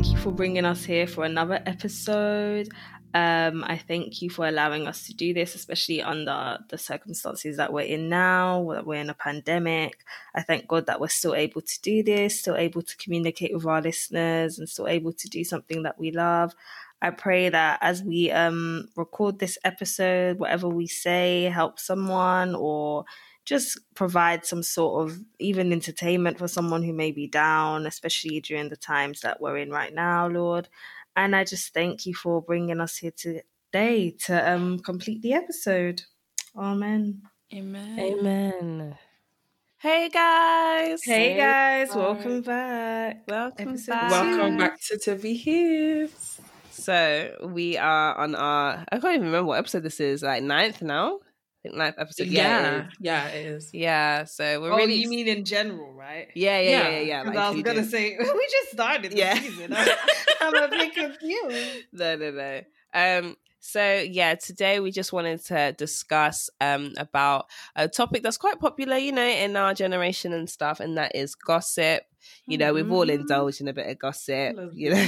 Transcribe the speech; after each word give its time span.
Thank 0.00 0.12
you 0.12 0.18
for 0.18 0.32
bringing 0.32 0.64
us 0.64 0.82
here 0.82 1.06
for 1.06 1.26
another 1.26 1.60
episode. 1.66 2.70
Um, 3.12 3.62
I 3.64 3.76
thank 3.76 4.22
you 4.22 4.30
for 4.30 4.48
allowing 4.48 4.86
us 4.86 5.06
to 5.08 5.14
do 5.14 5.34
this, 5.34 5.54
especially 5.54 6.00
under 6.00 6.58
the 6.70 6.78
circumstances 6.78 7.58
that 7.58 7.70
we're 7.70 7.84
in 7.84 8.08
now, 8.08 8.66
that 8.72 8.86
we're 8.86 9.02
in 9.02 9.10
a 9.10 9.14
pandemic. 9.14 10.02
I 10.34 10.40
thank 10.40 10.66
God 10.66 10.86
that 10.86 11.02
we're 11.02 11.08
still 11.08 11.34
able 11.34 11.60
to 11.60 11.80
do 11.82 12.02
this, 12.02 12.40
still 12.40 12.56
able 12.56 12.80
to 12.80 12.96
communicate 12.96 13.52
with 13.52 13.66
our 13.66 13.82
listeners, 13.82 14.58
and 14.58 14.66
still 14.70 14.88
able 14.88 15.12
to 15.12 15.28
do 15.28 15.44
something 15.44 15.82
that 15.82 15.98
we 15.98 16.12
love. 16.12 16.54
I 17.02 17.10
pray 17.10 17.48
that 17.48 17.78
as 17.80 18.02
we 18.02 18.30
um, 18.30 18.88
record 18.96 19.38
this 19.38 19.58
episode, 19.64 20.38
whatever 20.38 20.68
we 20.68 20.86
say 20.86 21.44
helps 21.44 21.86
someone 21.86 22.54
or 22.54 23.04
just 23.46 23.78
provide 23.94 24.44
some 24.44 24.62
sort 24.62 25.08
of 25.08 25.18
even 25.38 25.72
entertainment 25.72 26.38
for 26.38 26.46
someone 26.46 26.82
who 26.82 26.92
may 26.92 27.10
be 27.10 27.26
down, 27.26 27.86
especially 27.86 28.40
during 28.40 28.68
the 28.68 28.76
times 28.76 29.22
that 29.22 29.40
we're 29.40 29.56
in 29.56 29.70
right 29.70 29.94
now, 29.94 30.28
Lord. 30.28 30.68
And 31.16 31.34
I 31.34 31.44
just 31.44 31.72
thank 31.72 32.06
you 32.06 32.14
for 32.14 32.42
bringing 32.42 32.80
us 32.80 32.98
here 32.98 33.12
today 33.16 34.10
to 34.26 34.52
um, 34.52 34.78
complete 34.78 35.22
the 35.22 35.32
episode. 35.32 36.02
Amen. 36.56 37.22
Amen. 37.52 37.98
Amen. 37.98 38.98
Hey 39.78 40.10
guys. 40.10 41.02
Hey, 41.02 41.38
guys, 41.38 41.96
welcome 41.96 42.42
back. 42.42 43.22
Welcome 43.26 43.70
Episode 43.70 43.92
back. 43.92 44.10
Welcome 44.10 44.58
back 44.58 44.80
to 44.82 44.98
To 44.98 45.14
Be 45.16 45.32
Here. 45.32 46.08
So 46.80 47.36
we 47.44 47.76
are 47.76 48.16
on 48.16 48.34
our 48.34 48.84
I 48.90 48.98
can't 48.98 49.14
even 49.14 49.26
remember 49.26 49.46
what 49.48 49.58
episode 49.58 49.82
this 49.82 50.00
is, 50.00 50.22
like 50.22 50.42
ninth 50.42 50.82
now? 50.82 51.16
I 51.16 51.62
think 51.68 51.74
ninth 51.76 51.96
episode. 51.98 52.28
Yeah. 52.28 52.40
Yeah, 52.40 52.78
it 52.78 52.86
is. 52.86 52.92
yeah, 53.00 53.26
it 53.28 53.46
is. 53.46 53.70
Yeah. 53.74 54.24
So 54.24 54.60
we're 54.62 54.72
Oh, 54.72 54.76
really 54.76 54.94
you 54.94 55.08
mean 55.08 55.28
in 55.28 55.44
general, 55.44 55.92
right? 55.92 56.28
Yeah, 56.34 56.58
yeah, 56.60 56.70
yeah, 56.70 56.88
yeah. 56.88 57.00
yeah, 57.00 57.22
Because 57.22 57.36
like 57.36 57.44
I 57.44 57.50
was 57.50 57.62
gonna 57.62 57.82
do. 57.82 57.88
say 57.88 58.16
we 58.18 58.48
just 58.50 58.72
started 58.72 59.12
the 59.12 59.16
Yeah. 59.16 59.34
season. 59.34 59.72
I'm, 59.74 59.88
I'm 60.40 60.54
a 60.54 60.68
bit 60.68 60.94
confused. 60.94 61.84
no, 61.92 62.16
no, 62.16 62.30
no. 62.30 62.60
Um, 62.94 63.36
so 63.60 63.94
yeah, 64.10 64.34
today 64.34 64.80
we 64.80 64.90
just 64.90 65.12
wanted 65.12 65.44
to 65.46 65.72
discuss 65.78 66.50
um 66.60 66.94
about 66.96 67.46
a 67.76 67.88
topic 67.88 68.22
that's 68.22 68.38
quite 68.38 68.58
popular, 68.60 68.96
you 68.96 69.12
know, 69.12 69.26
in 69.26 69.56
our 69.56 69.74
generation 69.74 70.32
and 70.32 70.48
stuff, 70.50 70.80
and 70.80 70.96
that 70.96 71.14
is 71.14 71.34
gossip. 71.34 72.04
You 72.46 72.58
know, 72.58 72.72
we've 72.74 72.90
all 72.90 73.06
Mhm. 73.06 73.14
indulged 73.20 73.60
in 73.60 73.68
a 73.68 73.72
bit 73.72 73.88
of 73.88 73.98
gossip. 73.98 74.56
You 74.72 74.90
know. 74.90 75.06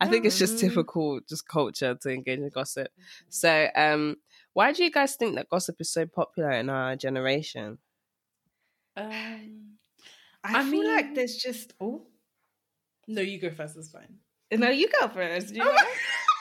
I 0.00 0.08
think 0.08 0.24
it's 0.24 0.38
just 0.38 0.56
Mhm. 0.56 0.60
typical, 0.60 1.20
just 1.28 1.46
culture 1.48 1.94
to 1.94 2.10
engage 2.10 2.38
in 2.40 2.48
gossip. 2.50 2.88
So, 3.28 3.68
um, 3.76 4.16
why 4.52 4.72
do 4.72 4.82
you 4.84 4.90
guys 4.90 5.16
think 5.16 5.34
that 5.36 5.48
gossip 5.48 5.76
is 5.80 5.92
so 5.92 6.06
popular 6.06 6.50
in 6.52 6.68
our 6.70 6.96
generation? 6.96 7.78
Um, 8.96 9.78
I, 10.44 10.60
I 10.60 10.62
feel 10.70 10.86
like 10.86 11.14
there's 11.14 11.36
just 11.36 11.72
oh 11.80 12.06
no, 13.08 13.20
you 13.22 13.40
go 13.40 13.50
first. 13.50 13.76
It's 13.76 13.90
fine. 13.90 14.18
no, 14.52 14.68
you 14.70 14.88
go 15.00 15.08
first. 15.08 15.54
You 15.54 15.62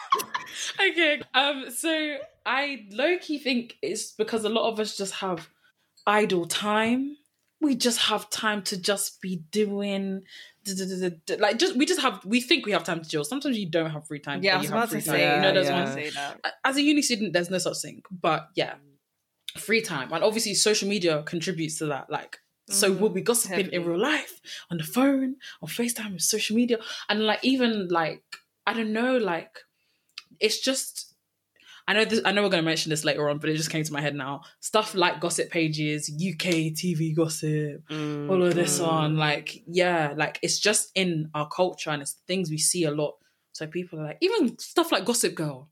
okay. 0.90 1.22
Um. 1.34 1.70
So 1.70 2.18
I 2.46 2.86
low 2.92 3.18
key 3.20 3.40
think 3.40 3.78
it's 3.82 4.12
because 4.12 4.44
a 4.46 4.50
lot 4.50 4.70
of 4.72 4.80
us 4.80 4.98
just 4.98 5.16
have 5.16 5.50
idle 6.08 6.46
time. 6.46 7.18
We 7.60 7.76
just 7.76 8.00
have 8.00 8.30
time 8.32 8.64
to 8.64 8.78
just 8.82 9.22
be 9.22 9.44
doing, 9.52 10.24
like 11.38 11.60
just 11.60 11.76
we 11.78 11.86
just 11.86 12.02
have 12.02 12.26
we 12.26 12.42
think 12.42 12.66
we 12.66 12.72
have 12.72 12.84
time 12.84 13.02
to 13.04 13.10
chill. 13.10 13.24
Sometimes 13.24 13.58
you 13.58 13.70
don't 13.70 13.92
have 13.92 14.08
free 14.08 14.20
time. 14.20 14.42
yeah, 14.42 14.56
I 14.56 14.58
was 14.58 14.66
you 14.66 14.70
have 14.72 14.78
about 14.80 14.90
to 14.90 15.02
say. 15.02 15.12
time. 15.26 15.46
You 15.46 15.54
know, 15.54 15.62
Yeah, 15.62 15.80
ones. 15.84 15.94
say 15.94 16.10
that. 16.10 16.56
as 16.64 16.78
a 16.78 16.82
uni 16.82 17.02
student, 17.04 17.34
there's 17.34 17.52
no 17.52 17.60
such 17.60 17.78
thing. 17.82 18.02
But 18.10 18.48
yeah, 18.56 18.76
free 19.58 19.82
time, 19.82 20.12
and 20.12 20.24
obviously 20.24 20.56
social 20.56 20.90
media 20.90 21.22
contributes 21.24 21.78
to 21.80 21.86
that. 21.88 22.10
Like, 22.10 22.40
so 22.70 22.90
Mhm. 22.92 23.00
we'll 23.00 23.10
be 23.10 23.22
gossiping 23.22 23.70
in 23.72 23.86
real 23.86 24.00
life, 24.00 24.40
on 24.72 24.78
the 24.78 24.84
phone, 24.84 25.36
on 25.62 25.70
Facetime, 25.70 26.14
with 26.14 26.22
social 26.24 26.56
media, 26.56 26.80
and 27.10 27.26
like 27.28 27.40
even 27.44 27.90
like 27.90 28.24
I 28.66 28.74
don't 28.74 28.94
know, 28.94 29.18
like 29.18 29.60
it's 30.42 30.60
just. 30.60 31.08
I 31.88 31.94
know 31.94 32.06
this. 32.06 32.22
I 32.24 32.32
know 32.32 32.44
we're 32.44 32.50
going 32.50 32.64
to 32.64 32.66
mention 32.70 32.92
this 32.92 33.04
later 33.04 33.28
on, 33.28 33.40
but 33.40 33.50
it 33.50 33.56
just 33.58 33.72
came 33.72 33.84
to 33.84 33.92
my 33.92 34.02
head 34.02 34.14
now. 34.14 34.42
Stuff 34.60 34.94
like 34.94 35.20
gossip 35.20 35.50
pages, 35.50 36.10
UK 36.12 36.72
TV 36.78 37.16
gossip, 37.16 37.82
all 37.90 38.44
of 38.44 38.54
this 38.54 38.80
Mm. 38.80 38.88
on, 38.88 39.18
like 39.18 39.64
yeah, 39.66 40.14
like 40.16 40.38
it's 40.44 40.60
just 40.60 40.92
in 40.94 41.30
our 41.34 41.50
culture 41.50 41.90
and 41.90 42.02
it's 42.04 42.18
things 42.28 42.52
we 42.52 42.60
see 42.60 42.84
a 42.84 42.92
lot. 42.92 43.16
So 43.54 43.66
people 43.66 44.00
are 44.00 44.04
like, 44.06 44.20
even 44.22 44.58
stuff 44.60 44.92
like 44.92 45.06
Gossip 45.06 45.34
Girl. 45.34 45.71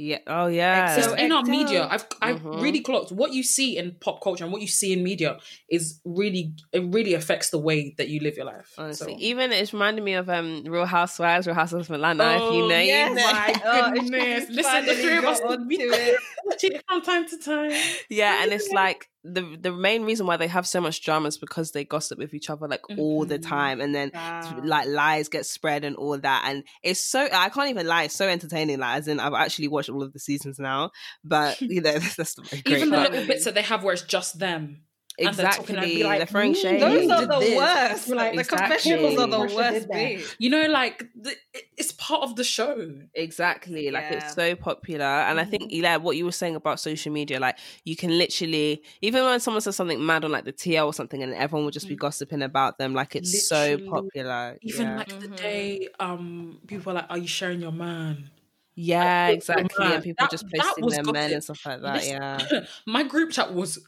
Yeah. 0.00 0.18
Oh, 0.26 0.46
yeah. 0.46 0.98
So 1.00 1.12
in 1.14 1.30
our 1.30 1.42
media, 1.42 1.86
I've 1.90 2.06
I've 2.22 2.40
Mhm. 2.40 2.62
really 2.62 2.80
clocked 2.80 3.12
what 3.12 3.32
you 3.34 3.42
see 3.42 3.76
in 3.76 3.92
pop 4.00 4.22
culture 4.22 4.44
and 4.44 4.52
what 4.52 4.62
you 4.62 4.68
see 4.68 4.92
in 4.94 5.02
media 5.02 5.38
is 5.68 6.00
really 6.04 6.52
it 6.72 6.82
really 6.96 7.12
affects 7.14 7.50
the 7.50 7.58
way 7.58 7.94
that 7.98 8.08
you 8.08 8.18
live 8.20 8.36
your 8.36 8.46
life. 8.46 8.72
Honestly, 8.78 9.12
So- 9.12 9.18
even 9.20 9.52
it's 9.52 9.72
reminding 9.74 10.04
me 10.04 10.14
of 10.14 10.30
um 10.30 10.64
Real 10.64 10.86
Housewives, 10.86 11.46
Real 11.46 11.54
Housewives 11.54 11.88
of 11.90 11.94
Atlanta. 11.96 12.24
if 12.36 12.40
you 12.54 12.64
Oh, 12.64 12.68
know, 12.68 12.78
yes. 12.80 13.14
my 13.14 13.60
Oh, 13.64 13.90
goodness! 13.92 14.48
Listen, 14.48 14.86
the 14.86 14.94
three 14.94 15.16
of 15.18 15.24
us 15.24 15.40
got 15.40 15.66
we 15.66 15.76
onto 15.84 16.66
it 16.74 16.82
from 16.88 17.02
time 17.02 17.28
to 17.28 17.36
time. 17.38 17.72
Yeah, 18.08 18.42
and 18.42 18.52
it's 18.52 18.70
like 18.70 19.08
the 19.22 19.56
the 19.60 19.72
main 19.72 20.04
reason 20.04 20.26
why 20.26 20.36
they 20.36 20.46
have 20.48 20.66
so 20.66 20.80
much 20.80 21.02
drama 21.04 21.28
is 21.28 21.36
because 21.38 21.72
they 21.72 21.84
gossip 21.84 22.18
with 22.18 22.32
each 22.34 22.48
other 22.50 22.66
like 22.68 22.80
all 22.98 23.26
the 23.26 23.38
Mhm. 23.38 23.42
time, 23.48 23.80
and 23.80 23.94
then 23.94 24.12
Wow. 24.14 24.40
like 24.62 24.86
lies 24.88 25.28
get 25.28 25.44
spread 25.46 25.84
and 25.84 25.96
all 25.96 26.16
that, 26.18 26.44
and 26.46 26.64
it's 26.82 27.00
so 27.00 27.28
I 27.32 27.48
can't 27.50 27.70
even 27.70 27.86
lie, 27.86 28.04
it's 28.04 28.16
so 28.16 28.28
entertaining. 28.28 28.78
Like 28.78 28.98
as 28.98 29.08
in, 29.08 29.20
I've 29.20 29.34
actually 29.34 29.68
watched 29.68 29.90
all 29.90 30.02
of 30.02 30.12
the 30.12 30.18
seasons 30.18 30.58
now, 30.58 30.90
but 31.24 31.58
you 31.60 31.80
know 31.80 31.92
that's, 31.98 32.16
that's 32.16 32.34
the 32.34 32.42
great 32.64 32.64
Even 32.78 32.90
the 32.90 32.98
little 32.98 33.26
bits 33.26 33.44
that 33.44 33.54
they 33.54 33.62
have 33.62 33.84
where 33.84 33.92
it's 33.94 34.02
just 34.02 34.38
them. 34.38 34.82
And 35.28 35.36
they're 35.36 35.50
talking, 35.50 35.76
I'd 35.76 35.84
exactly 35.84 35.94
be 35.96 36.04
like, 36.04 36.18
they're 36.18 36.26
throwing 36.26 36.52
Those 36.52 37.10
are 37.10 37.26
the 37.26 37.38
this. 37.40 37.56
worst. 37.56 38.08
Like 38.08 38.34
the 38.34 38.40
Exactly. 38.40 38.66
confessionals 38.68 39.18
are 39.18 39.26
the 39.26 39.36
Marsha 39.38 39.54
worst 39.56 39.88
bit. 39.90 40.36
You 40.38 40.50
know, 40.50 40.66
like 40.68 41.08
the, 41.14 41.34
it's 41.76 41.92
part 41.92 42.22
of 42.22 42.36
the 42.36 42.44
show. 42.44 42.94
Exactly. 43.14 43.90
Like 43.90 44.04
Yeah. 44.10 44.16
it's 44.24 44.34
so 44.34 44.54
popular. 44.54 45.04
And 45.04 45.38
I 45.40 45.44
think 45.44 45.72
Eli, 45.72 45.96
what 45.96 46.16
you 46.16 46.24
were 46.24 46.32
saying 46.32 46.56
about 46.56 46.80
social 46.80 47.12
media, 47.12 47.38
like 47.40 47.58
you 47.84 47.96
can 47.96 48.16
literally 48.18 48.82
even 49.02 49.24
when 49.24 49.40
someone 49.40 49.60
says 49.60 49.76
something 49.76 50.04
mad 50.04 50.24
on 50.24 50.30
like 50.32 50.44
the 50.44 50.52
TL 50.52 50.86
or 50.86 50.94
something 50.94 51.22
and 51.22 51.34
everyone 51.34 51.64
will 51.64 51.70
just 51.72 51.88
be 51.88 51.96
Mm. 51.96 52.00
gossiping 52.00 52.42
about 52.42 52.78
them, 52.78 52.94
like 52.94 53.16
it's 53.16 53.46
so 53.48 53.78
popular. 53.78 54.58
Even 54.62 54.86
yeah. 54.88 54.96
like 54.96 55.08
the 55.20 55.28
Mhm. 55.28 55.36
day, 55.36 55.88
um, 55.98 56.60
people 56.66 56.92
are 56.92 56.96
like, 56.96 57.06
"Are 57.10 57.18
you 57.18 57.26
sharing 57.26 57.60
your 57.60 57.72
man?" 57.72 58.30
yeah, 58.76 59.26
like, 59.28 59.34
exactly. 59.36 59.66
And 59.94 60.02
people 60.02 60.24
that- 60.24 60.30
just 60.30 60.46
posting 60.50 60.84
was 60.84 60.94
their 60.94 61.04
men 61.04 61.32
and 61.32 61.44
stuff 61.44 61.66
like 61.66 61.82
that. 61.82 61.94
Listen, 61.96 62.14
Yeah. 62.14 62.60
My 62.86 63.02
group 63.02 63.30
chat 63.30 63.52
was 63.52 63.78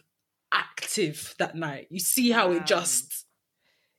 active 0.52 1.34
that 1.38 1.54
night. 1.54 1.86
You 1.90 2.00
see 2.00 2.30
how 2.30 2.48
Wow. 2.50 2.56
it 2.56 2.66
just 2.66 3.26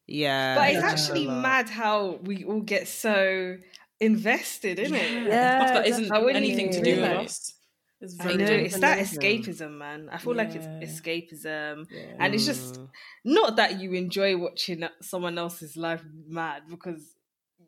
Yeah. 0.06 0.56
But 0.56 0.74
it's 0.74 0.84
actually 0.84 1.28
mad 1.28 1.70
how 1.70 2.20
we 2.24 2.44
all 2.44 2.62
get 2.62 2.88
so 2.88 3.58
invested 4.00 4.80
in 4.80 4.94
it. 4.94 5.28
Yeah, 5.28 5.66
stuff 5.66 5.74
that 5.78 5.88
isn't 5.88 6.12
I 6.12 6.20
wouldn't 6.20 6.36
anything 6.38 6.72
to 6.72 6.82
do 6.82 7.02
with 7.02 7.10
us. 7.12 7.54
It's 8.02 8.18
I 8.20 8.34
know 8.34 8.46
it's 8.46 8.80
that 8.80 9.00
escapism, 9.00 9.78
man. 9.78 10.10
I 10.12 10.18
feel 10.18 10.36
like 10.36 10.54
it's 10.54 10.68
escapism, 11.00 11.88
Yeah. 11.90 12.18
and 12.20 12.34
it's 12.36 12.46
just 12.46 12.82
not 13.24 13.56
that 13.56 13.80
you 13.80 13.94
enjoy 13.94 14.36
watching 14.36 14.84
someone 15.02 15.38
else's 15.38 15.78
life 15.78 16.04
mad 16.28 16.64
because 16.70 17.16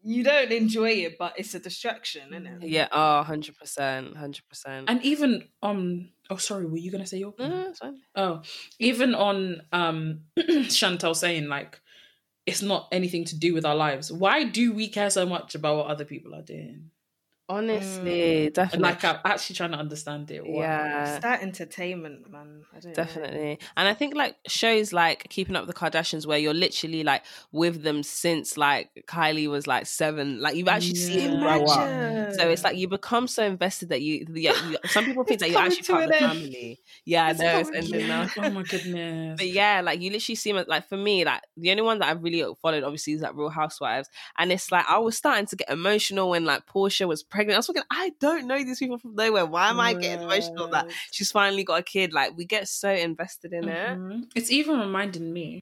you 0.06 0.24
don't 0.24 0.52
enjoy 0.52 0.91
it, 0.91 1.18
but 1.18 1.34
it's 1.38 1.56
a 1.56 1.59
distraction, 1.59 2.32
isn't 2.32 2.46
it? 2.46 2.70
Yeah, 2.70 2.88
oh, 2.91 3.26
100%. 3.28 4.16
100%. 4.16 4.84
and 4.88 5.03
even 5.03 5.47
um 5.64 6.09
oh 6.29 6.38
sorry, 6.38 6.66
were 6.68 6.78
you 6.78 6.91
gonna 6.91 7.08
say 7.08 7.18
your 7.18 7.34
no, 7.40 7.47
no, 7.47 7.70
it's 7.70 7.79
fine. 7.79 7.97
Oh, 8.16 8.41
even 8.79 9.16
on 9.16 9.64
um 9.72 10.22
Chantal 10.70 11.16
saying 11.16 11.47
like 11.47 11.82
it's 12.46 12.62
not 12.62 12.88
anything 12.91 13.26
to 13.26 13.38
do 13.38 13.56
with 13.56 13.66
our 13.66 13.76
lives. 13.76 14.12
Why 14.12 14.44
do 14.44 14.72
we 14.74 14.88
care 14.88 15.09
so 15.09 15.26
much 15.26 15.56
about 15.56 15.78
what 15.78 15.88
other 15.88 16.06
people 16.06 16.35
are 16.35 16.44
doing? 16.44 16.91
Honestly, 17.47 18.47
Mm. 18.50 18.53
definitely. 18.53 18.80
Like 18.90 19.03
I'm 19.03 19.18
actually 19.24 19.56
trying 19.56 19.72
to 19.72 19.78
understand 19.78 20.32
it. 20.32 20.46
Why? 20.46 20.64
Yeah. 20.64 21.16
It's 21.16 21.24
that 21.24 21.42
entertainment, 21.44 22.32
man. 22.32 22.64
I 22.76 22.80
don't 22.80 22.86
know. 22.86 22.94
Definitely. 23.03 23.59
And 23.78 23.88
I 23.88 23.94
think 23.94 24.16
like 24.16 24.36
shows 24.47 24.92
like 24.92 25.28
Keeping 25.30 25.56
Up 25.56 25.68
with 25.68 25.76
the 25.76 25.80
Kardashians 25.80 26.26
where 26.26 26.38
you're 26.40 26.53
literally 26.56 27.03
like 27.03 27.24
with 27.52 27.84
them 27.84 28.02
since 28.03 28.58
like 28.58 28.90
Kylie 29.08 29.47
was 29.47 29.68
like 29.68 29.86
seven. 29.86 30.42
Like 30.42 30.56
you've 30.56 30.68
actually 30.68 30.96
see 30.96 31.20
him 31.20 31.40
grow 31.40 31.64
up. 31.66 32.34
So 32.34 32.50
it's 32.50 32.64
like 32.64 32.78
you 32.78 32.88
become 32.88 33.28
so 33.28 33.44
invested 33.44 33.90
that 33.90 34.02
you 34.02 34.26
yeah, 34.34 34.53
you, 34.70 34.78
some 34.86 35.06
people 35.06 35.24
think 35.28 35.40
that 35.41 35.52
you're 35.52 35.62
actually 35.62 35.84
part 35.84 36.03
of 36.06 36.09
the 36.09 36.16
end. 36.22 36.32
family. 36.32 36.80
Yeah, 37.06 37.30
It's 37.30 37.41
I 37.41 37.44
know 37.44 37.59
it's 37.59 37.72
ending 37.76 38.08
now. 38.08 38.28
Oh 38.38 38.50
my 38.50 38.64
goodness. 38.70 39.38
But 39.38 39.48
yeah, 39.50 39.82
like 39.82 40.02
you 40.02 40.09
literally 40.09 40.36
see 40.36 40.52
them 40.52 40.66
like 40.68 40.90
for 40.90 40.98
me, 40.98 41.24
like 41.26 41.41
the 41.58 41.70
only 41.70 41.84
one 41.84 42.00
that 42.00 42.09
I've 42.09 42.24
really 42.24 42.44
followed 42.62 42.84
obviously 42.84 43.14
is 43.14 43.22
like 43.22 43.36
Real 43.36 43.50
Housewives. 43.50 44.09
And 44.38 44.52
it's 44.52 44.72
like 44.72 44.86
I 44.90 44.98
was 44.98 45.16
starting 45.16 45.46
to 45.48 45.56
get 45.56 45.70
emotional 45.70 46.32
when 46.32 46.46
like 46.46 46.66
Porsha 46.66 47.08
was 47.08 47.22
pregnant. 47.35 47.55
I 47.55 47.59
was 47.59 47.67
thinking, 47.67 47.84
I 47.91 48.11
don't 48.20 48.47
know 48.47 48.58
these 48.64 48.79
people 48.79 48.97
from 48.97 49.16
nowhere. 49.16 49.46
Why 49.46 49.70
am 49.70 49.79
I 49.79 49.93
getting 49.93 50.23
emotional 50.23 50.67
that 50.70 50.87
she's 51.11 51.32
finally 51.32 51.64
got 51.64 51.79
a 51.79 51.84
kid? 51.84 52.14
Like 52.14 52.35
we 52.37 52.46
get 52.46 52.67
so 52.67 52.90
invested 52.90 53.53
in 53.53 53.67
it. 53.70 53.97
Mhm. 53.97 54.23
It's 54.35 54.49
even 54.52 54.79
reminding 54.79 55.32
me 55.32 55.61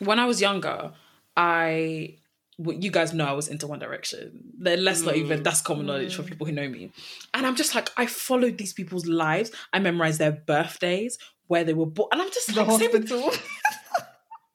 when 0.00 0.18
I 0.18 0.24
was 0.26 0.40
younger, 0.40 0.92
I 1.36 2.16
well, 2.58 2.76
you 2.76 2.90
guys 2.90 3.14
know 3.14 3.24
I 3.24 3.32
was 3.32 3.48
into 3.48 3.66
One 3.66 3.78
Direction. 3.78 4.52
Le- 4.58 4.76
Let's 4.76 5.00
not 5.00 5.16
even 5.16 5.40
Mm. 5.40 5.44
that's 5.44 5.62
common 5.62 5.86
knowledge 5.86 6.14
for 6.14 6.22
Mm. 6.22 6.26
people 6.28 6.46
who 6.46 6.52
know 6.52 6.68
me. 6.68 6.92
And 7.32 7.46
I'm 7.46 7.56
just 7.56 7.74
like, 7.74 7.88
I 7.96 8.04
followed 8.04 8.58
these 8.58 8.74
people's 8.74 9.06
lives. 9.06 9.50
I 9.72 9.78
memorized 9.78 10.18
their 10.18 10.32
birthdays, 10.32 11.16
where 11.46 11.64
they 11.64 11.72
were 11.72 11.86
born, 11.86 12.10
and 12.12 12.20
I'm 12.20 12.30
just 12.30 12.54
the 12.54 12.62
like, 12.62 12.78
same 12.78 12.92
with- 12.92 13.08
hospital. 13.08 13.32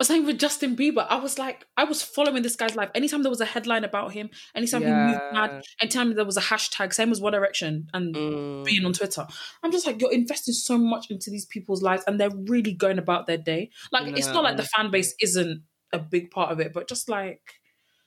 Same 0.05 0.25
with 0.25 0.39
Justin 0.39 0.75
Bieber. 0.75 1.05
I 1.09 1.15
was 1.17 1.37
like, 1.39 1.65
I 1.77 1.83
was 1.83 2.01
following 2.01 2.43
this 2.43 2.55
guy's 2.55 2.75
life. 2.75 2.89
Anytime 2.95 3.23
there 3.23 3.29
was 3.29 3.41
a 3.41 3.45
headline 3.45 3.83
about 3.83 4.11
him, 4.13 4.29
anytime 4.55 4.81
he 4.83 4.87
moved 4.93 5.19
mad, 5.33 5.63
anytime 5.81 6.13
there 6.15 6.25
was 6.25 6.37
a 6.37 6.41
hashtag, 6.41 6.93
same 6.93 7.11
as 7.11 7.19
One 7.21 7.33
Direction 7.33 7.87
and 7.93 8.15
Mm. 8.15 8.63
being 8.65 8.85
on 8.85 8.93
Twitter. 8.93 9.25
I'm 9.63 9.71
just 9.71 9.85
like, 9.85 9.99
you're 10.01 10.11
investing 10.13 10.53
so 10.53 10.77
much 10.77 11.07
into 11.09 11.29
these 11.29 11.45
people's 11.45 11.81
lives 11.81 12.03
and 12.07 12.19
they're 12.19 12.29
really 12.47 12.73
going 12.73 12.99
about 12.99 13.25
their 13.27 13.37
day. 13.37 13.69
Like, 13.91 14.07
it's 14.17 14.27
not 14.33 14.43
like 14.43 14.57
the 14.57 14.63
fan 14.63 14.91
base 14.91 15.13
isn't 15.21 15.63
a 15.93 15.99
big 15.99 16.31
part 16.31 16.51
of 16.51 16.59
it, 16.59 16.73
but 16.73 16.87
just 16.87 17.09
like, 17.09 17.41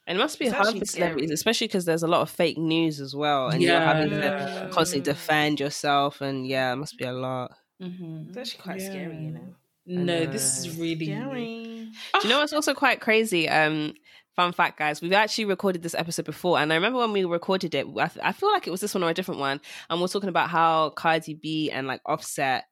And 0.06 0.16
it 0.18 0.20
must 0.20 0.38
be 0.38 0.46
hard 0.48 0.66
for 0.78 0.84
celebrities, 0.86 1.30
especially 1.30 1.66
because 1.66 1.84
there's 1.84 2.02
a 2.02 2.08
lot 2.08 2.22
of 2.22 2.30
fake 2.30 2.56
news 2.58 2.98
as 3.00 3.14
well, 3.14 3.48
and 3.48 3.62
you're 3.62 3.78
having 3.80 4.10
to 4.10 4.68
constantly 4.72 5.02
defend 5.12 5.60
yourself, 5.60 6.20
and 6.22 6.46
yeah, 6.46 6.72
it 6.72 6.76
must 6.76 6.96
be 6.96 7.04
a 7.04 7.12
lot. 7.12 7.52
mhm. 7.80 8.28
It's 8.28 8.36
actually 8.38 8.62
quite 8.62 8.80
scary, 8.82 9.16
you 9.16 9.30
know. 9.32 9.54
No, 9.88 10.26
this 10.26 10.58
is 10.58 10.78
really. 10.78 11.06
Scary. 11.06 11.88
Do 12.20 12.20
you 12.22 12.28
know 12.28 12.40
what's 12.40 12.52
also 12.52 12.74
quite 12.74 13.00
crazy? 13.00 13.48
Um, 13.48 13.94
fun 14.36 14.52
fact, 14.52 14.78
guys, 14.78 15.00
we've 15.00 15.12
actually 15.12 15.46
recorded 15.46 15.82
this 15.82 15.94
episode 15.94 16.26
before, 16.26 16.58
and 16.58 16.72
I 16.72 16.76
remember 16.76 16.98
when 16.98 17.12
we 17.12 17.24
recorded 17.24 17.74
it, 17.74 17.86
I, 17.96 18.08
th- 18.08 18.24
I 18.24 18.32
feel 18.32 18.52
like 18.52 18.66
it 18.66 18.70
was 18.70 18.80
this 18.80 18.94
one 18.94 19.02
or 19.02 19.10
a 19.10 19.14
different 19.14 19.40
one, 19.40 19.60
and 19.90 20.00
we're 20.00 20.08
talking 20.08 20.28
about 20.28 20.50
how 20.50 20.90
Cardi 20.90 21.34
B 21.34 21.70
and 21.70 21.86
like 21.86 22.00
Offset. 22.06 22.64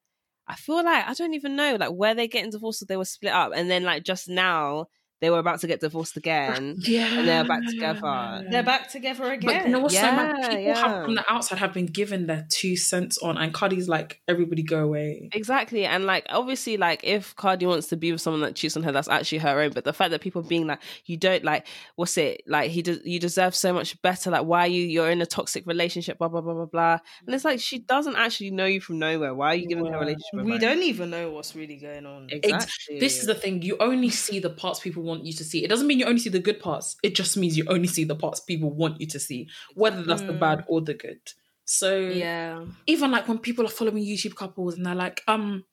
I 0.46 0.54
feel 0.54 0.76
like 0.76 1.08
I 1.08 1.12
don't 1.14 1.34
even 1.34 1.56
know 1.56 1.76
like 1.80 1.90
where 1.90 2.14
they 2.14 2.28
getting 2.28 2.50
divorced 2.52 2.82
or 2.82 2.84
they 2.84 2.96
were 2.96 3.04
split 3.04 3.32
up, 3.32 3.52
and 3.54 3.70
then 3.70 3.82
like 3.82 4.04
just 4.04 4.28
now 4.28 4.86
they 5.20 5.30
were 5.30 5.38
about 5.38 5.60
to 5.60 5.66
get 5.66 5.80
divorced 5.80 6.16
again. 6.16 6.76
Yeah, 6.86 7.18
And 7.18 7.28
they're 7.28 7.44
back 7.44 7.62
together. 7.66 8.44
They're 8.50 8.62
back 8.62 8.90
together 8.90 9.32
again. 9.32 9.46
But 9.60 9.66
you 9.66 9.72
know 9.72 9.80
what's 9.80 9.94
so 9.94 10.02
mad? 10.02 10.36
People 10.42 10.60
yeah. 10.60 10.74
have 10.76 11.04
from 11.04 11.14
the 11.14 11.24
outside 11.32 11.58
have 11.58 11.72
been 11.72 11.86
given 11.86 12.26
their 12.26 12.46
two 12.50 12.76
cents 12.76 13.18
on, 13.18 13.36
and 13.36 13.52
Cardi's 13.52 13.88
like, 13.88 14.20
everybody 14.28 14.62
go 14.62 14.84
away. 14.84 15.30
Exactly, 15.32 15.84
and 15.84 16.04
like 16.04 16.26
obviously, 16.28 16.76
like 16.76 17.00
if 17.02 17.34
Cardi 17.36 17.66
wants 17.66 17.88
to 17.88 17.96
be 17.96 18.12
with 18.12 18.20
someone 18.20 18.42
that 18.42 18.54
cheats 18.54 18.76
on 18.76 18.82
her, 18.82 18.92
that's 18.92 19.08
actually 19.08 19.38
her 19.38 19.60
own. 19.60 19.72
But 19.72 19.84
the 19.84 19.92
fact 19.92 20.10
that 20.10 20.20
people 20.20 20.42
being 20.42 20.66
like, 20.66 20.80
you 21.06 21.16
don't 21.16 21.44
like, 21.44 21.66
what's 21.96 22.16
it 22.18 22.42
like? 22.46 22.70
He 22.70 22.82
does, 22.82 23.00
you 23.04 23.18
deserve 23.18 23.54
so 23.54 23.72
much 23.72 24.00
better. 24.02 24.30
Like, 24.30 24.44
why 24.44 24.60
are 24.60 24.68
you? 24.68 24.82
You're 24.82 25.10
in 25.10 25.20
a 25.22 25.26
toxic 25.26 25.66
relationship. 25.66 26.18
Blah 26.18 26.28
blah 26.28 26.40
blah 26.42 26.54
blah 26.54 26.66
blah. 26.66 26.98
And 27.26 27.34
it's 27.34 27.44
like 27.44 27.60
she 27.60 27.78
doesn't 27.78 28.16
actually 28.16 28.50
know 28.50 28.66
you 28.66 28.80
from 28.80 28.98
nowhere. 28.98 29.34
Why 29.34 29.48
are 29.48 29.54
you 29.56 29.66
giving 29.68 29.86
her 29.86 29.90
a 29.90 29.94
Yeah. 29.94 29.98
relationship? 30.00 30.34
we 30.34 30.40
advice? 30.40 30.60
don't 30.60 30.82
even 30.82 31.10
know 31.10 31.30
what's 31.30 31.56
really 31.56 31.76
going 31.76 32.06
on. 32.06 32.28
Exactly. 32.30 33.00
This 33.00 33.20
is 33.20 33.26
the 33.26 33.34
thing. 33.34 33.62
You 33.62 33.76
only 33.80 34.10
see 34.10 34.38
the 34.38 34.50
parts 34.50 34.80
people 34.80 35.05
want 35.06 35.24
you 35.24 35.32
to 35.34 35.44
see. 35.44 35.64
It 35.64 35.68
doesn't 35.68 35.86
mean 35.86 35.98
you 35.98 36.06
only 36.06 36.20
see 36.20 36.30
the 36.30 36.38
good 36.40 36.60
parts. 36.60 36.96
It 37.02 37.14
just 37.14 37.36
means 37.36 37.56
you 37.56 37.64
only 37.68 37.88
see 37.88 38.04
the 38.04 38.16
parts 38.16 38.40
people 38.40 38.70
want 38.70 39.00
you 39.00 39.06
to 39.08 39.18
see, 39.20 39.48
whether 39.74 40.02
that's 40.02 40.22
the 40.24 40.32
Mm. 40.34 40.40
bad 40.40 40.64
or 40.68 40.80
the 40.80 40.94
good. 40.94 41.20
So 41.64 42.12
Yeah. 42.14 42.66
even 42.86 43.10
like 43.10 43.28
when 43.28 43.38
people 43.38 43.64
are 43.66 43.70
following 43.70 44.04
YouTube 44.04 44.34
couples 44.36 44.76
and 44.76 44.86
they're 44.86 44.94
like, 44.94 45.22
um, 45.26 45.64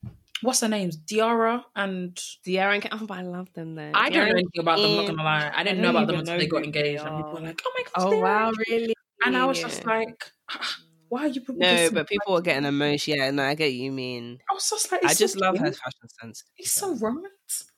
what's 0.42 0.60
their 0.60 0.68
names? 0.70 0.96
Diara 0.96 1.64
and 1.76 2.16
Diara 2.46 2.74
and 2.74 2.88
oh, 2.92 3.06
but 3.06 3.18
I 3.18 3.22
love 3.22 3.52
them 3.54 3.74
though. 3.74 3.92
I 3.94 4.10
don't 4.10 4.28
know 4.28 4.34
anything 4.34 4.60
about 4.60 4.82
them. 4.82 4.96
Not 4.96 5.06
gonna 5.06 5.22
lie. 5.22 5.50
I 5.54 5.62
didn't 5.62 5.78
I 5.78 5.82
know 5.82 5.90
about 5.90 6.06
them 6.08 6.16
until 6.16 6.38
they 6.38 6.46
got 6.46 6.64
engaged, 6.64 7.06
and 7.06 7.16
people 7.16 7.38
were 7.38 7.46
like, 7.46 7.60
"Oh 7.64 7.72
my 7.76 7.82
god!" 7.84 7.92
Oh 7.96 8.18
wow, 8.20 8.46
engaged." 8.48 8.68
really? 8.70 8.94
And 9.24 9.36
I 9.36 9.46
was 9.46 9.62
just 9.62 9.86
like, 9.86 10.32
"Ah, 10.50 10.76
"Why 11.08 11.22
are 11.22 11.28
you?" 11.28 11.42
No, 11.48 11.90
but 11.92 12.08
people 12.08 12.34
Cardi 12.34 12.38
are 12.38 12.42
getting 12.42 12.64
emotional. 12.66 13.16
Yeah, 13.16 13.30
no, 13.30 13.44
I 13.44 13.54
get 13.54 13.72
you 13.72 13.92
mean. 13.92 14.40
I 14.50 14.54
was 14.54 14.68
just 14.68 14.90
like, 14.90 15.02
I 15.04 15.14
just 15.14 15.34
so 15.34 15.40
love 15.40 15.58
her 15.58 15.72
fashion 15.72 16.08
sense. 16.20 16.44
He's 16.54 16.72
so 16.72 16.94
right. 16.96 17.14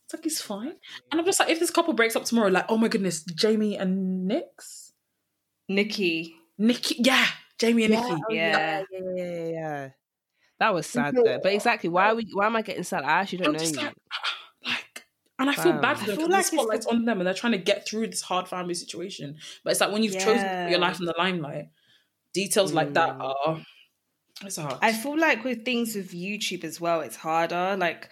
It's 0.06 0.14
like 0.14 0.24
he's 0.24 0.40
fine. 0.40 0.74
And 1.10 1.20
I'm 1.20 1.24
just 1.26 1.40
like, 1.40 1.50
if 1.50 1.58
this 1.60 1.70
couple 1.70 1.92
breaks 1.92 2.16
up 2.16 2.24
tomorrow, 2.24 2.48
like, 2.48 2.66
oh 2.68 2.76
my 2.78 2.88
goodness, 2.88 3.24
Jamie 3.24 3.76
and 3.76 4.26
Nix, 4.26 4.92
Nikki. 5.68 6.34
Nikki, 6.58 6.96
yeah, 7.00 7.26
Jamie 7.58 7.84
and 7.84 7.92
Nikki. 7.94 8.22
Yeah. 8.30 8.82
yeah, 8.90 9.00
yeah, 9.00 9.24
yeah, 9.24 9.46
yeah. 9.48 9.88
That 10.58 10.72
was 10.74 10.86
sad 10.86 11.14
though. 11.14 11.38
But 11.42 11.52
exactly, 11.52 11.90
why 11.90 12.10
are 12.10 12.14
we? 12.14 12.26
Why 12.32 12.46
am 12.46 12.56
I 12.56 12.62
getting 12.62 12.84
sad? 12.84 13.04
I 13.04 13.20
actually 13.20 13.38
don't 13.38 13.48
I'm 13.48 13.52
know 13.54 13.58
just 13.58 13.74
you. 13.74 13.80
like, 13.82 13.94
like, 14.64 15.04
and 15.38 15.50
I 15.50 15.54
feel 15.54 15.72
Fam. 15.72 15.80
bad 15.82 15.98
for 15.98 16.04
I 16.04 16.06
them 16.06 16.16
feel 16.16 16.28
because 16.28 16.32
like 16.32 16.50
the 16.50 16.56
it's 16.56 16.62
spotlight's 16.62 16.86
on 16.86 17.04
them 17.04 17.18
and 17.20 17.26
they're 17.26 17.34
trying 17.34 17.52
to 17.52 17.58
get 17.58 17.86
through 17.86 18.06
this 18.06 18.22
hard 18.22 18.48
family 18.48 18.74
situation. 18.74 19.36
But 19.64 19.72
it's 19.72 19.80
like 19.80 19.92
when 19.92 20.02
you've 20.02 20.18
chosen 20.18 20.48
your 20.70 20.78
life 20.78 20.98
in 20.98 21.04
the 21.06 21.14
limelight, 21.18 21.66
details 22.32 22.72
like 22.72 22.94
that 22.94 23.18
Mm. 23.18 23.20
are 23.20 23.62
it's 24.44 24.56
hard. 24.56 24.78
I 24.82 24.92
feel 24.92 25.18
like 25.18 25.44
with 25.44 25.64
things 25.64 25.94
with 25.94 26.12
YouTube 26.12 26.64
as 26.64 26.80
well, 26.80 27.00
it's 27.00 27.16
harder. 27.16 27.76
Like, 27.78 28.10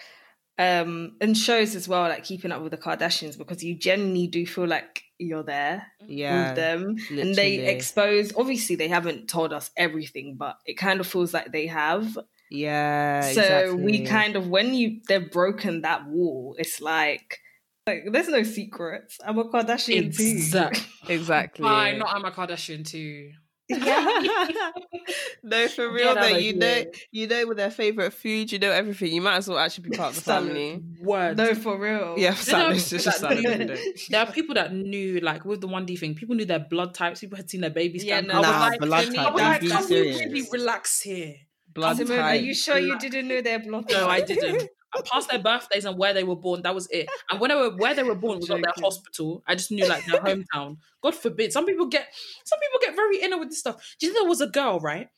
um, 0.58 1.16
and 1.20 1.36
shows 1.36 1.74
as 1.74 1.88
well, 1.88 2.02
like 2.02 2.24
keeping 2.24 2.52
up 2.52 2.62
with 2.62 2.70
the 2.70 2.78
Kardashians, 2.78 3.36
because 3.36 3.62
you 3.64 3.74
genuinely 3.76 4.26
do 4.26 4.46
feel 4.46 4.66
like 4.66 5.02
you're 5.18 5.42
there 5.42 5.86
Yeah, 6.06 6.48
with 6.48 6.56
them, 6.56 6.96
and 7.10 7.34
they 7.34 7.66
expose. 7.68 8.32
Obviously, 8.36 8.76
they 8.76 8.88
haven't 8.88 9.28
told 9.28 9.52
us 9.52 9.70
everything, 9.76 10.36
but 10.38 10.58
it 10.66 10.74
kind 10.74 11.00
of 11.00 11.06
feels 11.06 11.34
like 11.34 11.52
they 11.52 11.66
have. 11.66 12.18
yeah. 12.50 13.20
so 13.32 13.74
we 13.74 14.04
kind 14.04 14.36
of 14.36 14.48
when 14.48 14.74
you 14.74 15.00
they've 15.08 15.30
broken 15.30 15.82
that 15.82 16.06
wall, 16.08 16.54
it's 16.58 16.80
like. 16.80 17.40
Like, 17.86 18.04
there's 18.12 18.28
no 18.28 18.42
secrets. 18.44 19.18
I'm 19.22 19.38
a 19.38 19.44
Kardashian 19.44 20.06
Exact- 20.18 20.86
exactly. 21.08 21.64
Fine, 21.64 21.98
not 21.98 22.14
I'm 22.14 22.24
a 22.24 22.30
Kardashian 22.30 22.82
too. 22.88 23.32
Too. 23.72 23.80
no, 25.42 25.68
for 25.68 25.90
real 25.90 26.08
out 26.10 26.14
though. 26.16 26.34
of 26.36 26.40
You 26.42 26.54
know, 26.56 26.66
here. 26.66 26.90
you 27.10 27.26
know, 27.26 27.46
with 27.46 27.56
their 27.56 27.70
favorite 27.70 28.12
food, 28.12 28.52
you 28.52 28.58
know 28.58 28.70
everything. 28.70 29.12
You 29.12 29.20
might 29.22 29.36
as 29.36 29.48
well 29.48 29.58
actually 29.58 29.90
be 29.90 29.96
part 29.96 30.10
of 30.10 30.16
the 30.16 30.22
family. 30.22 30.82
Word. 31.00 31.36
no, 31.36 31.54
for 31.54 31.78
real. 31.78 32.14
Yeah, 32.16 32.30
You 32.30 32.30
know, 32.30 32.34
salad. 32.34 32.76
It's 32.76 32.90
just 32.90 33.18
salad. 33.18 33.38
there- 33.44 33.52
every 33.52 33.66
day. 33.66 33.94
There 34.10 34.20
are 34.20 34.30
people 34.32 34.54
that 34.54 34.72
knew, 34.72 35.20
like 35.20 35.44
with 35.44 35.60
the 35.60 35.68
one 35.68 35.86
D 35.86 35.96
thing, 35.96 36.14
people 36.14 36.34
knew 36.34 36.44
their 36.44 36.58
blood 36.60 36.94
types. 36.94 37.20
People 37.20 37.36
had 37.36 37.48
seen 37.50 37.60
their 37.62 37.70
baby 37.70 37.98
Yeah, 38.02 38.18
scan. 38.18 38.28
no, 38.28 38.34
I 38.34 38.38
was 38.38 38.48
Nah, 38.48 38.58
like, 38.60 38.80
blood 38.80 39.06
type. 39.06 39.18
I 39.18 39.30
was 39.30 39.40
like, 39.42 39.60
can 39.60 39.88
we 39.88 40.00
really 40.18 40.48
relax 40.52 41.00
here? 41.00 41.34
Blood 41.72 41.96
Simone, 41.96 42.18
are 42.20 42.36
you 42.36 42.54
sure 42.54 42.78
you 42.78 42.96
didn't 42.98 43.26
know 43.26 43.40
their 43.42 43.58
blood? 43.58 43.86
No, 43.90 44.08
I 44.08 44.20
didn't. 44.20 44.68
I 44.96 45.02
passed 45.02 45.30
their 45.30 45.38
birthdays 45.38 45.84
and 45.84 45.98
where 45.98 46.12
they 46.12 46.24
were 46.24 46.36
born. 46.36 46.62
That 46.62 46.74
was 46.74 46.88
it. 46.90 47.08
And 47.30 47.40
when 47.40 47.50
they 47.50 47.56
were 47.56 47.76
where 47.76 47.94
they 47.94 48.02
were 48.02 48.14
born 48.14 48.38
was 48.38 48.48
not 48.48 48.62
their 48.62 48.72
hospital. 48.76 49.42
I 49.46 49.54
just 49.54 49.70
knew 49.70 49.86
like 49.88 50.04
their 50.06 50.20
hometown. 50.20 50.78
God 51.02 51.14
forbid. 51.14 51.52
Some 51.52 51.66
people 51.66 51.86
get 51.86 52.08
some 52.44 52.58
people 52.58 52.80
get 52.80 52.96
very 52.96 53.20
inner 53.20 53.38
with 53.38 53.50
this 53.50 53.58
stuff. 53.58 53.96
Do 53.98 54.06
you 54.06 54.12
know 54.12 54.20
there 54.20 54.28
was 54.28 54.40
a 54.40 54.46
girl, 54.46 54.80
right? 54.80 55.08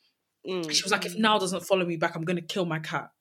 Mm. 0.47 0.71
She 0.71 0.83
was 0.83 0.91
like, 0.91 1.05
if 1.05 1.17
Niall 1.17 1.39
doesn't 1.39 1.65
follow 1.65 1.85
me 1.85 1.97
back, 1.97 2.15
I'm 2.15 2.23
gonna 2.23 2.41
kill 2.41 2.65
my 2.65 2.79
cat. 2.79 3.11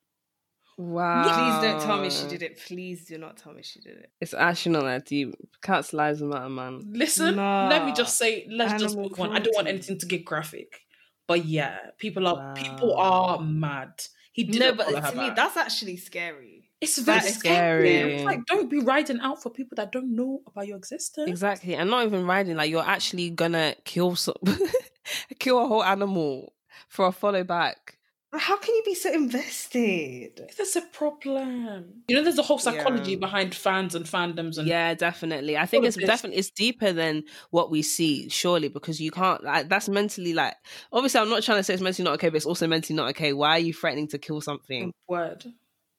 Wow. 0.79 1.23
Please 1.23 1.71
don't 1.71 1.81
tell 1.81 2.01
me 2.01 2.11
she 2.11 2.29
did 2.29 2.43
it. 2.43 2.61
Please 2.67 3.07
do 3.07 3.17
not 3.17 3.39
tell 3.39 3.53
me 3.55 3.63
she 3.63 3.81
did 3.81 3.97
it. 3.97 4.11
It's 4.21 4.35
actually 4.35 4.73
not 4.73 4.85
that 4.85 5.07
deep. 5.07 5.35
Cats' 5.63 5.95
lives 5.95 6.23
matter, 6.23 6.51
man. 6.51 6.83
Listen, 6.93 7.37
let 7.37 7.87
me 7.87 7.93
just 7.93 8.19
say, 8.19 8.47
let's 8.51 8.83
just 8.83 8.97
move 8.97 9.19
on. 9.19 9.35
I 9.35 9.39
don't 9.39 9.55
want 9.55 9.69
anything 9.69 9.99
to 9.99 10.07
get 10.07 10.25
graphic. 10.25 10.81
But 11.27 11.47
yeah, 11.47 11.79
people 11.99 12.29
are 12.29 12.55
people 12.55 12.95
are 12.97 13.41
mad. 13.41 13.93
He 14.37 14.45
didn't 14.45 14.77
No, 14.77 14.85
but 14.85 14.85
to 15.11 15.17
me, 15.17 15.29
back. 15.29 15.37
that's 15.37 15.57
actually 15.57 15.97
scary. 15.97 16.69
it's 16.79 16.99
very 16.99 17.21
that 17.21 17.27
is 17.27 17.37
scary. 17.39 17.89
scary. 17.89 18.15
It's 18.17 18.25
like 18.25 18.45
don't 18.45 18.69
be 18.69 18.81
riding 18.81 19.19
out 19.21 19.43
for 19.43 19.49
people 19.49 19.77
that 19.77 19.93
don't 19.93 20.15
know 20.15 20.43
about 20.47 20.67
your 20.67 20.77
existence. 20.77 21.27
Exactly, 21.31 21.75
and 21.75 21.89
not 21.89 22.05
even 22.05 22.27
riding. 22.27 22.55
Like 22.55 22.71
you're 22.71 22.85
actually 22.85 23.31
gonna 23.31 23.75
kill 23.85 24.15
some, 24.15 24.35
kill 25.39 25.59
a 25.65 25.67
whole 25.67 25.83
animal 25.83 26.53
for 26.89 27.07
a 27.07 27.13
follow 27.13 27.45
back. 27.45 27.96
How 28.39 28.57
can 28.57 28.75
you 28.75 28.83
be 28.85 28.95
so 28.95 29.13
invested? 29.13 30.41
That's 30.57 30.77
a 30.77 30.83
problem. 30.83 32.05
You 32.09 32.17
know, 32.17 32.23
there's 32.23 32.39
a 32.39 32.43
whole 32.43 32.59
psychology 32.59 33.13
Yeah. 33.13 33.19
behind 33.19 33.55
fans 33.55 33.95
and 33.95 34.05
fandoms 34.05 34.59
and 34.59 34.69
Yeah, 34.69 34.95
definitely. 34.95 35.57
I 35.57 35.67
think 35.67 35.85
it's 35.85 35.97
definitely 35.97 36.39
it's 36.39 36.51
deeper 36.51 36.93
than 36.93 37.25
what 37.51 37.71
we 37.71 37.83
see, 37.83 38.29
surely, 38.29 38.69
because 38.69 39.01
you 39.01 39.11
can't. 39.11 39.43
Like, 39.43 39.69
that's 39.69 39.89
mentally 39.89 40.35
like. 40.35 40.55
Obviously, 40.93 41.21
I'm 41.21 41.31
not 41.31 41.43
trying 41.43 41.59
to 41.59 41.65
say 41.65 41.75
it's 41.75 41.83
mentally 41.83 42.05
not 42.05 42.15
okay, 42.15 42.29
but 42.29 42.37
it's 42.37 42.47
also 42.47 42.67
mentally 42.67 42.97
not 42.97 43.11
okay. 43.11 43.33
Why 43.33 43.51
are 43.53 43.59
you 43.59 43.73
threatening 43.73 44.09
to 44.09 44.19
kill 44.19 44.41
something? 44.41 44.93
word. 45.09 45.45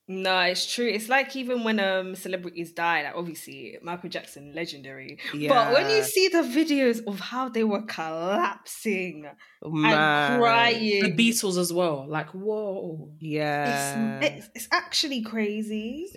No, 0.09 0.39
it's 0.41 0.65
true. 0.73 0.87
It's 0.87 1.09
like 1.09 1.35
even 1.35 1.65
when 1.65 1.79
um 1.81 2.15
celebrities 2.15 2.71
die, 2.71 3.03
like 3.03 3.13
obviously 3.15 3.77
Michael 3.81 4.09
Jackson, 4.09 4.53
legendary. 4.55 5.19
Yeah. 5.33 5.49
But 5.49 5.73
when 5.73 5.89
you 5.89 6.01
see 6.03 6.29
the 6.29 6.43
videos 6.43 7.05
of 7.05 7.19
how 7.19 7.49
they 7.49 7.65
were 7.65 7.81
collapsing 7.81 9.27
Man. 9.63 9.85
and 9.93 10.41
crying, 10.41 11.03
The 11.03 11.11
Beatles 11.11 11.57
as 11.57 11.73
well. 11.73 12.05
Like, 12.07 12.29
whoa. 12.29 13.11
Yeah. 13.19 14.19
it's, 14.21 14.35
it's 14.35 14.49
it's 14.55 14.67
actually 14.71 15.23
crazy. 15.23 16.09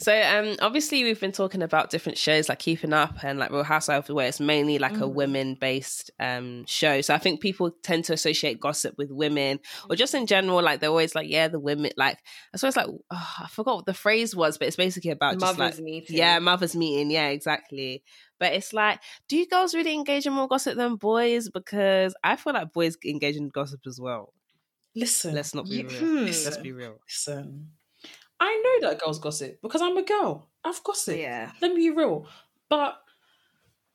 So 0.00 0.12
um 0.22 0.54
obviously 0.60 1.02
we've 1.02 1.18
been 1.20 1.32
talking 1.32 1.60
about 1.60 1.90
different 1.90 2.18
shows 2.18 2.48
like 2.48 2.60
Keeping 2.60 2.92
Up 2.92 3.24
and 3.24 3.38
like 3.38 3.50
Real 3.50 3.64
Housewives 3.64 4.08
where 4.08 4.28
it's 4.28 4.38
mainly 4.38 4.78
like 4.78 4.96
a 4.96 5.00
Mm. 5.08 5.12
women 5.14 5.54
based 5.60 6.10
um 6.20 6.64
show. 6.66 7.00
So 7.00 7.14
I 7.14 7.18
think 7.18 7.40
people 7.40 7.72
tend 7.82 8.04
to 8.04 8.12
associate 8.12 8.60
gossip 8.60 8.96
with 8.96 9.10
women 9.10 9.58
or 9.90 9.96
just 9.96 10.14
in 10.14 10.26
general 10.26 10.62
like 10.62 10.78
they're 10.80 10.88
always 10.90 11.14
like 11.16 11.28
yeah 11.28 11.48
the 11.48 11.58
women 11.58 11.90
like 11.96 12.18
I 12.54 12.58
suppose 12.58 12.76
like 12.76 12.86
oh, 12.88 13.34
I 13.40 13.48
forgot 13.48 13.76
what 13.76 13.86
the 13.86 13.94
phrase 13.94 14.36
was 14.36 14.56
but 14.56 14.68
it's 14.68 14.76
basically 14.76 15.10
about 15.10 15.40
just 15.40 15.58
Mothers 15.58 15.78
like 15.78 15.84
meeting. 15.84 16.16
yeah 16.16 16.38
mothers 16.38 16.76
meeting 16.76 17.10
yeah 17.10 17.28
exactly. 17.28 18.04
But 18.38 18.52
it's 18.52 18.72
like 18.72 19.00
do 19.28 19.36
you 19.36 19.48
girls 19.48 19.74
really 19.74 19.94
engage 19.94 20.26
in 20.26 20.32
more 20.32 20.46
gossip 20.46 20.76
than 20.76 20.94
boys 20.94 21.48
because 21.50 22.14
I 22.22 22.36
feel 22.36 22.52
like 22.52 22.72
boys 22.72 22.96
engage 23.04 23.34
in 23.36 23.48
gossip 23.48 23.80
as 23.86 24.00
well. 24.00 24.32
Listen. 24.94 25.34
Let's 25.34 25.54
not 25.54 25.64
be 25.66 25.76
You- 25.78 25.88
real. 25.88 25.98
hmm. 26.00 26.24
Let's 26.26 26.56
be 26.56 26.72
real. 26.72 26.98
Listen. 27.06 27.70
I 28.40 28.78
know 28.80 28.88
that 28.88 29.00
girls 29.00 29.18
gossip 29.18 29.60
because 29.62 29.82
I'm 29.82 29.96
a 29.96 30.02
girl. 30.02 30.48
I've 30.64 30.82
gossip. 30.84 31.16
yeah. 31.16 31.52
Let 31.60 31.72
me 31.72 31.88
be 31.88 31.90
real. 31.90 32.26
But 32.68 33.00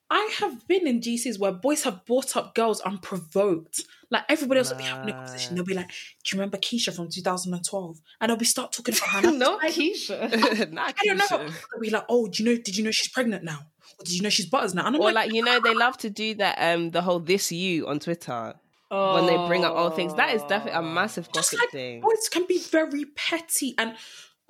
I 0.09 0.31
have 0.39 0.67
been 0.67 0.85
in 0.85 1.01
GCs 1.01 1.39
where 1.39 1.51
boys 1.51 1.83
have 1.83 2.05
brought 2.05 2.35
up 2.35 2.53
girls 2.53 2.81
unprovoked. 2.81 3.81
Like 4.12 4.23
everybody 4.29 4.59
else 4.59 4.69
will 4.69 4.77
be 4.77 4.83
having 4.83 5.09
a 5.09 5.13
conversation. 5.13 5.55
They'll 5.55 5.65
be 5.65 5.73
like, 5.73 5.88
"Do 5.88 6.35
you 6.35 6.39
remember 6.39 6.57
Keisha 6.57 6.93
from 6.95 7.09
2012?" 7.09 8.01
And 8.21 8.29
they'll 8.29 8.38
be 8.38 8.45
start 8.45 8.71
talking 8.71 8.95
about 8.95 9.25
her. 9.25 9.31
no, 9.38 9.55
like, 9.55 9.73
Keisha. 9.73 10.71
Not 10.71 10.93
I 11.01 11.05
don't 11.05 11.17
know. 11.17 11.38
They'll 11.38 11.81
be 11.81 11.89
like, 11.89 12.05
"Oh, 12.09 12.27
do 12.27 12.43
you 12.43 12.50
know? 12.50 12.62
Did 12.62 12.77
you 12.77 12.83
know 12.83 12.91
she's 12.91 13.09
pregnant 13.09 13.43
now? 13.43 13.59
Or 14.00 14.03
did 14.03 14.13
you 14.13 14.21
know 14.21 14.29
she's 14.29 14.45
butters 14.45 14.75
now?" 14.75 14.85
And 14.85 14.95
I'm 14.95 15.01
Or 15.01 15.05
like, 15.05 15.27
like 15.27 15.33
you 15.33 15.43
know, 15.43 15.59
they 15.59 15.73
love 15.73 15.97
to 16.00 16.09
do 16.09 16.35
that. 16.35 16.57
Um, 16.59 16.91
the 16.91 17.01
whole 17.01 17.19
"this 17.19 17.51
you" 17.51 17.88
on 17.88 18.00
Twitter 18.00 18.53
when 18.89 19.25
they 19.25 19.35
bring 19.47 19.65
up 19.65 19.75
old 19.75 19.95
things. 19.95 20.13
That 20.15 20.35
is 20.35 20.43
definitely 20.43 20.79
a 20.79 20.83
massive 20.83 21.31
gossip 21.31 21.59
like 21.59 21.71
thing. 21.71 22.01
boys 22.01 22.29
can 22.29 22.45
be 22.45 22.59
very 22.59 23.05
petty 23.15 23.73
and 23.77 23.95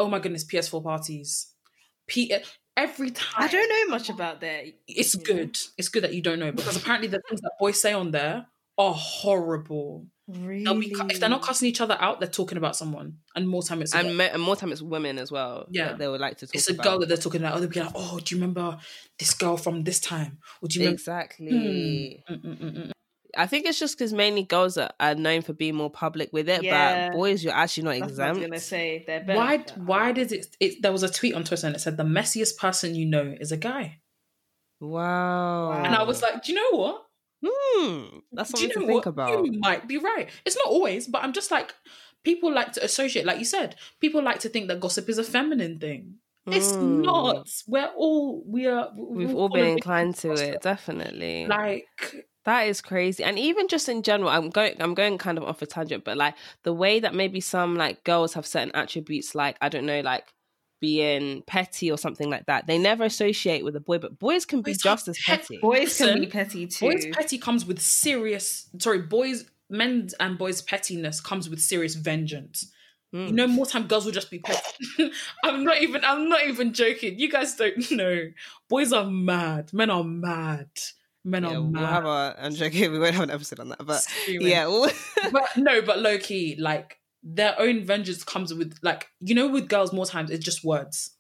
oh 0.04 0.08
my 0.10 0.20
goodness, 0.20 0.44
PS4 0.46 0.84
parties. 0.84 1.48
P- 2.08 2.34
every 2.76 3.12
time. 3.12 3.34
I 3.38 3.48
don't 3.48 3.70
know 3.70 3.96
much 3.96 4.10
about 4.10 4.42
that. 4.42 4.66
It's 4.88 5.16
Yeah. 5.16 5.24
good. 5.24 5.58
It's 5.78 5.90
good 5.90 6.04
that 6.04 6.14
you 6.14 6.22
don't 6.22 6.40
know 6.40 6.52
because 6.52 6.76
apparently 6.76 7.08
the 7.08 7.22
things 7.28 7.42
that 7.42 7.52
boys 7.60 7.80
say 7.80 7.94
on 7.94 8.12
there 8.12 8.46
are 8.78 8.94
horrible. 8.94 10.08
Really? 10.28 10.64
They'll 10.64 10.80
be, 10.80 10.94
if 11.10 11.20
they're 11.20 11.30
not 11.30 11.42
cussing 11.42 11.68
each 11.68 11.82
other 11.82 11.98
out, 12.00 12.20
they're 12.22 12.30
talking 12.30 12.58
about 12.58 12.76
someone, 12.78 13.18
and 13.36 13.48
more 13.48 13.62
time 13.62 13.82
it's 13.82 13.94
And, 13.94 14.18
me- 14.18 14.30
and 14.30 14.42
more 14.42 14.56
time 14.56 14.72
it's 14.72 14.82
women 14.82 15.20
as 15.20 15.32
well. 15.32 15.68
Yeah. 15.70 15.90
that 15.90 15.98
they 16.00 16.08
would 16.08 16.22
like 16.22 16.38
to 16.38 16.48
talk 16.48 16.56
it's 16.56 16.70
a 16.70 16.74
about. 16.74 16.84
girl 16.84 17.00
that 17.00 17.08
they're 17.08 17.18
talking 17.18 17.42
about. 17.42 17.56
Oh, 17.56 17.60
they'll 17.60 17.70
be 17.70 17.80
like, 17.82 17.92
"Oh, 17.94 18.20
do 18.20 18.34
you 18.36 18.40
remember 18.42 18.78
this 19.20 19.34
girl 19.34 19.58
from 19.58 19.84
this 19.84 20.00
time? 20.00 20.40
Or 20.62 20.68
do 20.70 20.80
you 20.80 20.86
remember?" 20.86 20.96
Exactly. 21.00 22.24
Mm, 22.30 22.38
mm, 22.42 22.58
mm, 22.62 22.78
mm. 22.88 22.92
I 23.36 23.48
think 23.48 23.66
it's 23.66 23.80
just 23.80 23.98
because 23.98 24.14
mainly 24.14 24.44
girls 24.44 24.78
are, 24.78 24.92
are 25.00 25.16
known 25.16 25.42
for 25.42 25.54
being 25.54 25.76
more 25.76 25.90
public 25.90 26.32
with 26.32 26.48
it, 26.50 26.62
Yeah. 26.64 27.10
but 27.10 27.16
boys, 27.18 27.44
you're 27.44 27.54
actually 27.54 27.84
not 27.84 28.08
That's 28.08 28.18
what 28.18 28.28
I 28.28 28.30
was 28.30 28.38
exempt. 28.38 28.52
gonna 28.52 28.60
say. 28.62 29.04
They're 29.08 29.24
better. 29.24 29.40
Why? 29.40 29.54
at. 29.56 29.78
Why 29.78 30.12
did 30.12 30.32
it, 30.32 30.56
it? 30.60 30.82
There 30.82 30.92
was 30.92 31.04
a 31.04 31.10
tweet 31.10 31.34
on 31.34 31.44
Twitter 31.44 31.66
and 31.68 31.76
it 31.76 31.80
said 31.80 31.98
the 31.98 32.04
messiest 32.04 32.58
person 32.58 32.94
you 32.96 33.06
know 33.06 33.36
is 33.40 33.52
a 33.52 33.58
guy, 33.58 34.00
Wow. 34.80 35.72
and 35.84 35.96
I 35.96 36.04
was 36.04 36.22
like, 36.22 36.44
do 36.44 36.52
you 36.54 36.58
know 36.72 36.78
what? 36.80 37.06
hmm, 37.46 38.20
that's 38.32 38.52
Do 38.52 38.58
something 38.60 38.70
you 38.70 38.74
to 38.74 38.80
know 38.80 38.86
think 38.88 39.06
what? 39.06 39.08
about. 39.08 39.46
You 39.46 39.60
might 39.60 39.88
be 39.88 39.98
right. 39.98 40.30
It's 40.46 40.56
not 40.56 40.68
always, 40.68 41.08
but 41.08 41.24
I'm 41.24 41.34
just 41.34 41.52
like, 41.52 41.74
people 42.24 42.54
like 42.54 42.72
to 42.74 42.84
associate, 42.86 43.26
like 43.26 43.40
you 43.40 43.46
said, 43.46 43.76
people 44.00 44.22
like 44.24 44.40
to 44.40 44.50
think 44.50 44.68
that 44.70 44.80
gossip 44.80 45.10
is 45.10 45.18
a 45.18 45.24
feminine 45.26 45.78
thing. 45.80 46.16
It's 46.48 46.72
Mm. 46.74 47.04
not. 47.04 47.50
We're 47.68 47.92
all 47.98 48.44
we 48.46 48.68
are. 48.68 48.92
We've 48.98 49.34
all 49.34 49.48
been 49.50 49.66
inclined 49.66 50.16
to 50.16 50.30
victims 50.30 50.42
it, 50.56 50.62
definitely. 50.62 51.48
Like, 51.48 51.88
That 52.46 52.64
is 52.68 52.82
crazy. 52.82 53.24
And 53.24 53.40
even 53.40 53.68
just 53.68 53.88
in 53.88 54.04
general, 54.04 54.30
I'm 54.30 54.50
going 54.50 54.76
I'm 54.82 54.94
going 54.94 55.18
kind 55.18 55.38
of 55.38 55.44
off 55.46 55.62
a 55.62 55.66
tangent, 55.66 56.04
but 56.04 56.18
like 56.18 56.36
the 56.64 56.74
way 56.74 57.00
that 57.00 57.16
maybe 57.16 57.40
some 57.40 57.76
like 57.76 58.04
girls 58.04 58.34
have 58.34 58.46
certain 58.46 58.76
attributes 58.76 59.34
like 59.34 59.58
I 59.62 59.70
don't 59.70 59.86
know, 59.86 60.02
like 60.02 60.34
being 60.82 61.42
petty 61.44 61.90
or 61.90 61.98
something 61.98 62.30
like 62.30 62.46
that. 62.48 62.68
They 62.68 62.78
never 62.78 63.06
associate 63.06 63.64
with 63.64 63.78
a 63.78 63.80
boy, 63.80 64.00
but 64.00 64.20
boys 64.20 64.44
can 64.44 64.62
be 64.62 64.72
Boys 64.72 64.86
are 64.86 64.96
just 64.96 65.08
as 65.08 65.20
pet- 65.26 65.40
petty. 65.40 65.58
Boys 65.62 65.98
can 65.98 66.20
be 66.20 66.28
petty 66.28 66.68
too. 66.68 66.88
boys 66.90 67.06
petty 67.14 67.38
comes 67.38 67.66
with 67.66 67.80
serious. 67.80 68.68
Sorry, 68.80 69.00
boys, 69.00 69.46
men 69.70 70.10
and 70.20 70.38
boys 70.38 70.62
pettiness 70.62 71.22
comes 71.22 71.50
with 71.50 71.62
serious 71.62 71.96
vengeance. 71.96 72.70
Mm. 73.16 73.28
You 73.28 73.34
know, 73.34 73.48
more 73.48 73.66
time 73.66 73.88
girls 73.88 74.04
will 74.04 74.12
just 74.12 74.30
be 74.30 74.40
petty. 74.40 74.60
I'm 75.46 75.64
not 75.64 75.82
even. 75.82 76.04
I'm 76.04 76.28
not 76.28 76.46
even 76.48 76.74
joking. 76.74 77.18
You 77.18 77.32
guys 77.32 77.56
don't 77.56 77.90
know. 77.92 78.32
Boys 78.68 78.92
are 78.92 79.06
mad. 79.06 79.72
Men 79.72 79.90
are 79.90 80.04
mad. 80.04 80.68
Men 81.26 81.44
Yeah, 81.44 81.50
are 81.50 81.62
we'll 81.62 81.70
mad. 81.72 81.86
have 81.90 82.06
a 82.06 82.36
I'm 82.40 82.54
joking, 82.54 82.92
we 82.94 83.00
won't 83.00 83.14
have 83.16 83.24
an 83.24 83.32
episode 83.32 83.60
on 83.60 83.70
that. 83.70 83.86
But 83.86 84.02
Screaming. 84.02 84.48
yeah, 84.48 84.68
we'll- 84.68 84.92
but 85.32 85.46
no, 85.58 85.82
but 85.82 86.00
low 86.00 86.18
key, 86.18 86.56
like 86.60 86.98
their 87.24 87.56
own 87.60 87.86
vengeance 87.86 88.24
comes 88.24 88.54
with 88.54 88.78
like 88.84 89.08
you 89.22 89.34
know, 89.36 89.48
with 89.48 89.70
girls 89.70 89.94
more 89.94 90.06
times 90.06 90.30
it's 90.32 90.44
just 90.44 90.64
words. 90.66 91.12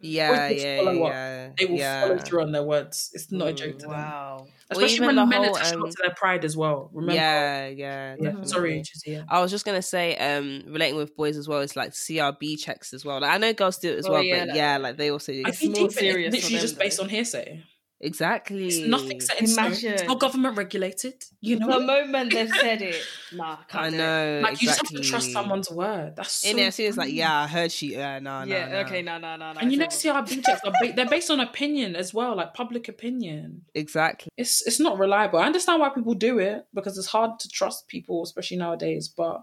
yeah, 0.00 0.50
just 0.52 0.64
yeah, 0.64 0.82
up. 0.82 0.94
yeah. 0.94 1.48
They 1.58 1.64
will 1.64 1.76
yeah. 1.78 2.02
follow 2.02 2.18
through 2.18 2.42
on 2.42 2.52
their 2.52 2.62
words. 2.62 3.10
It's 3.14 3.32
not 3.32 3.48
a 3.48 3.52
Mm, 3.52 3.56
joke 3.56 3.78
to 3.78 3.86
them. 3.86 3.90
Wow. 3.92 4.46
Especially 4.70 4.94
even 4.96 5.06
when 5.06 5.16
the 5.16 5.24
men 5.26 5.42
whole, 5.44 5.56
attach 5.56 5.72
a 5.72 5.76
um, 5.78 5.88
to 5.90 5.96
their 6.02 6.14
pride 6.14 6.44
as 6.44 6.54
well. 6.54 6.90
Remember? 6.92 7.14
Yeah, 7.14 7.68
yeah. 7.68 8.16
Yeah. 8.20 8.42
Sorry, 8.42 8.80
Chizzy, 8.82 9.14
yeah. 9.14 9.22
I 9.30 9.40
was 9.40 9.50
just 9.50 9.64
gonna 9.64 9.80
say, 9.80 10.14
um, 10.18 10.64
relating 10.66 10.96
with 10.96 11.16
boys 11.16 11.38
as 11.38 11.48
well 11.48 11.60
is 11.60 11.74
like 11.74 11.92
CRB 11.92 12.58
checks 12.58 12.92
as 12.92 13.02
well. 13.02 13.18
Like 13.20 13.30
I 13.32 13.38
know 13.38 13.54
girls 13.54 13.78
do 13.78 13.90
it 13.90 13.98
as 14.00 14.06
Oh, 14.06 14.12
well, 14.12 14.22
yeah, 14.22 14.40
but 14.40 14.48
like- 14.48 14.56
yeah, 14.58 14.76
like 14.76 14.96
they 14.98 15.10
also 15.10 15.32
do. 15.32 15.42
I 15.46 15.48
It's 15.48 15.58
think 15.58 15.74
more 15.78 15.86
it's 15.86 15.94
serious 15.98 16.28
for 16.28 16.36
literally 16.36 16.54
them, 16.56 16.60
just 16.60 16.78
based 16.78 16.98
though. 16.98 17.04
on 17.04 17.08
hearsay. 17.08 17.64
Exactly. 18.00 18.66
It's 18.68 18.78
nothing 18.86 19.20
set 19.20 19.40
in 19.40 19.46
stone. 19.46 19.72
It's 19.72 19.82
Imagine. 19.82 20.06
not 20.06 20.20
government 20.20 20.56
regulated. 20.56 21.24
You 21.40 21.58
know, 21.58 21.66
The 21.78 21.80
moment 21.86 22.32
they've 22.32 22.48
said 22.60 22.82
it, 22.82 22.96
nah, 23.32 23.56
can't 23.68 23.84
I 23.86 23.90
do 23.90 23.94
it. 23.94 23.98
know. 23.98 24.40
like 24.42 24.62
you 24.62 24.68
just 24.68 24.80
have 24.80 24.88
to 24.90 25.00
trust 25.08 25.32
someone's 25.32 25.70
word. 25.70 26.16
That's 26.16 26.32
so 26.32 26.48
In 26.48 26.58
it, 26.58 26.66
as 26.68 26.74
soon 26.76 26.86
as 26.86 26.96
like, 26.96 27.12
yeah, 27.12 27.42
I 27.42 27.46
heard 27.46 27.70
she. 27.72 27.92
Yeah, 27.94 28.18
no, 28.18 28.44
no. 28.44 28.54
Yeah. 28.54 28.68
no. 28.68 28.76
Okay. 28.80 29.02
No. 29.02 29.18
No. 29.18 29.36
No. 29.36 29.52
no. 29.52 29.60
And 29.60 29.70
you 29.72 29.78
know, 29.78 29.88
so- 29.88 30.12
CRB 30.14 30.44
checks 30.44 30.60
are 30.64 30.72
ba- 30.80 30.92
they're 30.94 31.06
based 31.08 31.30
on 31.30 31.40
opinion 31.40 31.96
as 31.96 32.12
well, 32.14 32.36
like 32.36 32.54
public 32.54 32.88
opinion. 32.88 33.64
Exactly. 33.74 34.30
it's 34.36 34.66
it's 34.66 34.80
not 34.80 34.98
reliable. 34.98 35.38
I 35.38 35.46
understand 35.46 35.80
why 35.80 35.88
people 35.90 36.14
do 36.14 36.38
it 36.38 36.66
because 36.74 36.98
it's 36.98 37.08
hard 37.08 37.38
to 37.40 37.48
trust 37.48 37.88
people, 37.88 38.22
especially 38.22 38.56
nowadays. 38.58 39.08
But 39.08 39.42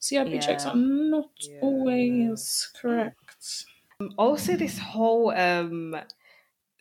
CRB 0.00 0.44
checks 0.44 0.66
are 0.66 0.74
not 0.76 1.30
Yeah. 1.40 1.58
always 1.62 2.68
correct. 2.80 3.64
also 4.18 4.56
this 4.56 4.78
whole 4.78 5.30
um 5.30 5.94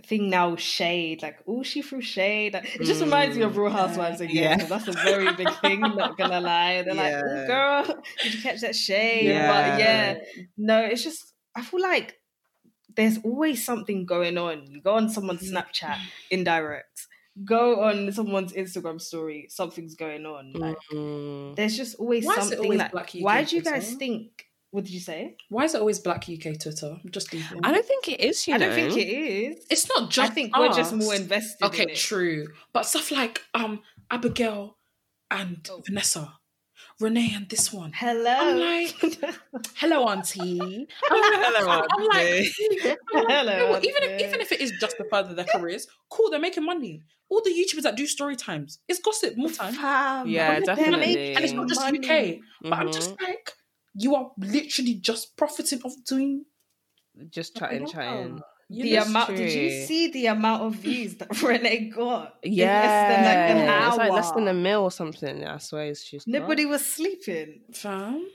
thing 0.05 0.29
now 0.29 0.55
shade 0.55 1.21
like 1.21 1.37
oh 1.47 1.63
she 1.63 1.81
threw 1.81 2.01
shade. 2.01 2.53
Like, 2.53 2.75
it 2.75 2.83
just 2.83 3.01
reminds 3.01 3.37
me 3.37 3.43
of 3.43 3.55
real 3.57 3.69
housewives 3.69 4.21
again 4.21 4.35
Yeah. 4.43 4.57
'cause 4.57 4.69
that's 4.69 4.87
a 4.87 4.91
very 4.93 5.31
big 5.33 5.49
thing 5.61 5.81
not 5.81 6.17
gonna 6.17 6.41
lie. 6.41 6.81
They're 6.83 6.93
like 6.93 7.13
oh 7.13 7.47
girl 7.47 8.01
did 8.23 8.33
you 8.33 8.41
catch 8.41 8.61
that 8.61 8.75
shade? 8.75 9.25
Yeah. 9.27 9.47
but 9.71 9.79
yeah 9.79 10.15
no 10.57 10.79
it's 10.83 11.03
just 11.03 11.33
i 11.55 11.61
feel 11.61 11.81
like 11.81 12.15
there's 12.95 13.19
always 13.23 13.63
something 13.63 14.05
going 14.05 14.37
on. 14.37 14.65
You 14.69 14.81
go 14.81 14.95
on 14.95 15.09
someone's 15.09 15.49
snapchat 15.51 15.97
indirect 16.29 17.07
go 17.45 17.79
on 17.81 18.11
someone's 18.11 18.51
instagram 18.51 18.99
story 18.99 19.47
something's 19.49 19.95
going 19.95 20.25
on. 20.25 20.51
Like 20.53 20.75
Mm. 20.91 21.55
there's 21.55 21.77
just 21.77 21.95
always 21.95 22.25
Why 22.25 22.35
something 22.35 22.59
always 22.59 22.79
like 22.79 22.93
why 23.21 23.43
do 23.45 23.55
you 23.55 23.61
guys 23.61 23.85
Twitter? 23.87 23.99
think 23.99 24.45
what 24.71 24.83
did 24.85 24.93
you 24.93 24.99
say 24.99 25.35
Why 25.49 25.65
is 25.65 25.75
it 25.75 25.79
always 25.81 25.99
Black 25.99 26.25
UK 26.29 26.57
Twitter? 26.59 26.97
I'm 27.03 27.11
just 27.11 27.31
leaving. 27.33 27.59
I 27.63 27.71
don't 27.71 27.85
think 27.85 28.07
it 28.09 28.19
is. 28.21 28.47
You 28.47 28.55
i 28.55 28.57
know. 28.57 28.65
don't 28.67 28.75
think 28.75 28.97
it 28.97 29.07
is 29.09 29.65
It's 29.69 29.87
not 29.89 30.09
just. 30.09 30.31
I 30.31 30.33
think 30.33 30.57
we're 30.57 30.73
just 30.73 30.93
more 30.93 31.13
invested. 31.13 31.65
Okay, 31.67 31.83
in 31.83 31.89
it. 31.89 31.97
true. 31.97 32.47
But 32.73 32.85
stuff 32.85 33.11
like 33.11 33.41
um 33.53 33.81
Abigail 34.09 34.77
and 35.29 35.67
Oh. 35.71 35.81
Vanessa, 35.85 36.33
Renee 36.99 37.31
and 37.35 37.47
this 37.49 37.71
one. 37.71 37.91
Hello. 37.93 38.31
I'm 38.31 38.59
like, 38.59 39.19
hello, 39.75 40.05
auntie. 40.07 40.87
I'm 41.09 41.21
like, 41.21 41.41
Hello, 41.45 41.81
I'm 41.89 42.07
like, 42.07 42.25
auntie. 42.27 42.79
I'm 43.15 43.23
like, 43.23 43.29
Hello, 43.29 43.51
you 43.53 43.57
know 43.59 43.69
what, 43.71 43.85
even 43.85 44.03
if 44.03 44.21
even 44.27 44.41
if 44.41 44.51
it 44.51 44.61
is 44.61 44.71
just 44.79 44.97
to 44.97 45.05
further 45.09 45.33
their 45.33 45.45
careers, 45.53 45.87
cool, 46.09 46.29
they're 46.29 46.39
making 46.39 46.65
money. 46.65 47.01
All 47.29 47.41
the 47.41 47.49
YouTubers 47.51 47.83
that 47.83 47.95
do 47.95 48.05
story 48.07 48.35
times, 48.35 48.79
it's 48.89 48.99
gossip 48.99 49.37
more 49.37 49.49
time. 49.49 49.73
Fam, 49.73 50.27
Yeah, 50.27 50.59
definitely. 50.59 50.99
making 51.15 51.35
And 51.37 51.45
it's 51.45 51.53
not 51.53 51.67
just 51.69 51.79
money. 51.79 51.99
UK. 51.99 52.39
But 52.63 52.73
I'm 52.73 52.87
Mhm. 52.87 52.93
just 52.93 53.11
like, 53.21 53.53
you 53.93 54.15
are 54.15 54.31
literally 54.37 54.95
just 54.95 55.35
profiting 55.37 55.81
off 55.83 55.93
doing 56.05 56.45
just 57.29 57.55
chatting, 57.57 57.85
chatting. 57.87 58.41
you 58.69 58.83
The 58.83 58.95
know, 58.97 59.01
amount. 59.03 59.35
Did 59.35 59.51
you 59.53 59.85
see 59.85 60.11
the 60.11 60.27
amount 60.27 60.63
of 60.63 60.75
views 60.75 61.15
that 61.15 61.41
Renee 61.43 61.89
got? 61.89 62.35
in 62.43 62.53
Yeah, 62.53 62.81
less 62.81 63.09
than 63.09 63.25
like 63.25 63.63
an 63.63 63.69
hour. 63.69 63.87
it's 63.89 63.97
like 63.97 64.11
less 64.11 64.31
than 64.31 64.47
a 64.47 64.53
mil 64.53 64.81
or 64.83 64.91
something. 64.91 65.45
I 65.45 65.57
swear, 65.57 65.85
it's 65.87 66.09
just 66.09 66.25
got. 66.25 66.39
Nobody 66.39 66.65
was 66.65 66.85
sleeping. 66.85 67.61
fam. 67.73 68.27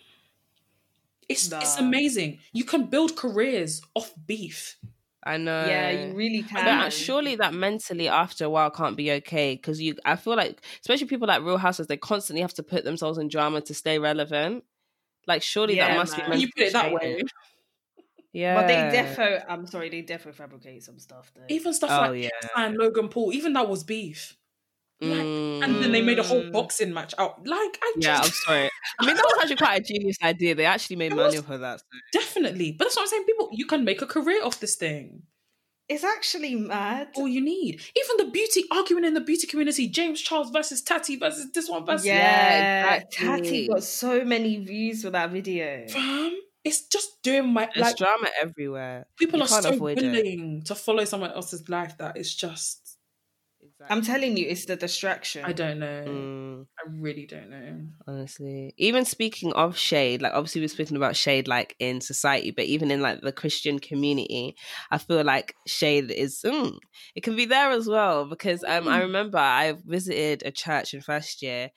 It's 1.28 1.50
it's 1.50 1.78
amazing. 1.78 2.38
You 2.52 2.64
can 2.64 2.84
build 2.84 3.16
careers 3.16 3.82
off 3.94 4.12
beef. 4.26 4.76
I 5.24 5.38
know. 5.38 5.66
yeah, 5.66 5.90
you 5.90 6.14
really 6.14 6.42
can. 6.44 6.64
But 6.64 6.86
uh, 6.86 6.90
surely 6.90 7.34
that 7.36 7.52
mentally 7.52 8.06
after 8.06 8.44
a 8.44 8.50
while 8.50 8.70
can't 8.70 8.96
be 8.96 9.10
okay 9.12 9.56
because 9.56 9.80
you. 9.80 9.96
I 10.04 10.14
feel 10.14 10.36
like, 10.36 10.62
especially 10.80 11.08
people 11.08 11.26
like 11.26 11.42
Real 11.42 11.56
Houses, 11.58 11.88
they 11.88 11.96
constantly 11.96 12.42
have 12.42 12.54
to 12.54 12.62
put 12.62 12.84
themselves 12.84 13.18
in 13.18 13.26
drama 13.28 13.60
to 13.62 13.74
stay 13.74 13.98
relevant. 13.98 14.62
Like, 15.26 15.42
surely 15.42 15.76
Yeah, 15.76 15.88
that 15.88 15.96
must 15.96 16.16
man. 16.16 16.26
be. 16.26 16.30
When 16.30 16.40
you 16.40 16.48
put 16.56 16.62
it 16.64 16.72
that 16.72 16.92
way. 16.92 17.22
Yeah, 18.32 18.54
But 18.60 18.66
they 18.66 18.74
defo. 18.74 19.44
I'm 19.48 19.66
sorry, 19.66 19.88
they 19.88 20.02
defo 20.02 20.34
fabricate 20.34 20.82
some 20.82 20.98
stuff. 20.98 21.32
Though. 21.34 21.42
even 21.48 21.72
stuff 21.72 21.90
Oh 21.90 22.10
like 22.12 22.24
yeah. 22.24 22.28
and 22.56 22.76
Logan 22.76 23.08
Paul, 23.08 23.32
even 23.32 23.54
that 23.54 23.68
was 23.68 23.82
beef. 23.82 24.36
Like, 25.00 25.20
And 25.20 25.62
then 25.82 25.92
they 25.92 26.00
made 26.02 26.18
a 26.18 26.22
whole 26.22 26.42
Mm. 26.42 26.52
boxing 26.52 26.92
match 26.92 27.14
out. 27.18 27.46
Like 27.46 27.78
I 27.82 27.92
Yeah, 27.98 28.18
I'm 28.20 28.30
sorry. 28.30 28.70
I 28.98 29.06
mean, 29.06 29.16
that 29.16 29.24
was 29.24 29.38
actually 29.42 29.56
quite 29.56 29.80
a 29.80 29.84
genius 29.84 30.16
idea. 30.22 30.54
They 30.54 30.64
actually 30.66 30.96
made 30.96 31.12
It 31.12 31.16
money 31.16 31.36
was- 31.36 31.40
off 31.44 31.50
of 31.50 31.60
that. 31.60 31.80
So. 31.80 31.86
definitely. 32.12 32.72
But 32.72 32.84
that's 32.86 32.96
what 32.96 33.02
I'm 33.02 33.08
saying. 33.08 33.24
People, 33.24 33.48
you 33.52 33.66
can 33.66 33.84
make 33.84 34.00
a 34.02 34.06
career 34.06 34.42
off 34.44 34.60
this 34.60 34.74
thing. 34.74 35.22
It's 35.88 36.02
actually 36.02 36.54
mad. 36.56 37.08
All 37.14 37.28
you 37.28 37.40
need. 37.40 37.80
Even 37.96 38.26
the 38.26 38.30
beauty 38.32 38.64
arguing 38.72 39.04
in 39.04 39.14
the 39.14 39.20
beauty 39.20 39.46
community, 39.46 39.86
James 39.88 40.20
Charles 40.20 40.50
versus 40.50 40.82
Tati 40.82 41.16
versus 41.16 41.46
this 41.52 41.68
one 41.68 41.86
versus 41.86 42.06
yeah, 42.06 42.96
exactly. 42.96 43.26
Tati 43.26 43.68
got 43.68 43.82
so 43.84 44.24
many 44.24 44.58
views 44.64 45.02
for 45.02 45.10
that 45.10 45.30
video. 45.30 45.86
fam. 45.88 46.32
It's 46.64 46.82
just 46.88 47.22
doing 47.22 47.52
my 47.52 47.68
There's 47.72 47.86
like 47.86 47.96
drama 47.96 48.28
everywhere. 48.42 49.06
people 49.16 49.38
you 49.38 49.44
are 49.44 49.48
can't 49.48 49.62
so 49.62 49.72
avoid 49.74 49.98
it. 50.02 50.64
to 50.64 50.74
follow 50.74 51.04
someone 51.04 51.30
else's 51.30 51.68
life 51.68 51.96
that 51.98 52.16
it's 52.16 52.34
just 52.34 52.85
I'm 53.88 54.02
telling 54.02 54.36
you, 54.36 54.46
it's 54.48 54.64
the 54.66 54.76
distraction. 54.76 55.44
I 55.44 55.52
don't 55.52 55.78
know. 55.80 56.06
Mm, 56.06 56.66
I 56.78 56.88
really 56.90 57.26
don't 57.26 57.50
know. 57.50 57.88
honestly, 58.06 58.72
even 58.76 59.04
speaking 59.04 59.52
of 59.54 59.76
shade, 59.76 60.22
like 60.22 60.32
obviously 60.32 60.60
we're 60.60 60.68
speaking 60.68 60.96
about 60.96 61.16
shade 61.16 61.48
like 61.48 61.74
in 61.78 62.00
society, 62.00 62.50
but 62.50 62.64
even 62.66 62.90
in 62.90 63.00
like 63.00 63.20
the 63.20 63.32
Christian 63.32 63.78
community, 63.78 64.56
I 64.90 64.98
feel 64.98 65.24
like 65.24 65.56
shade 65.66 66.10
is 66.10 66.40
mm, 66.44 66.78
it 67.14 67.22
can 67.22 67.34
be 67.36 67.46
there 67.46 67.70
as 67.70 67.88
well 67.88 68.28
because 68.28 68.62
um 68.64 68.86
I 68.88 68.98
Mm. 68.98 69.00
remember 69.00 69.38
I 69.38 69.74
visited 69.84 70.42
a 70.46 70.52
church 70.52 70.94
in 70.94 71.00
first 71.00 71.42
year. 71.42 71.70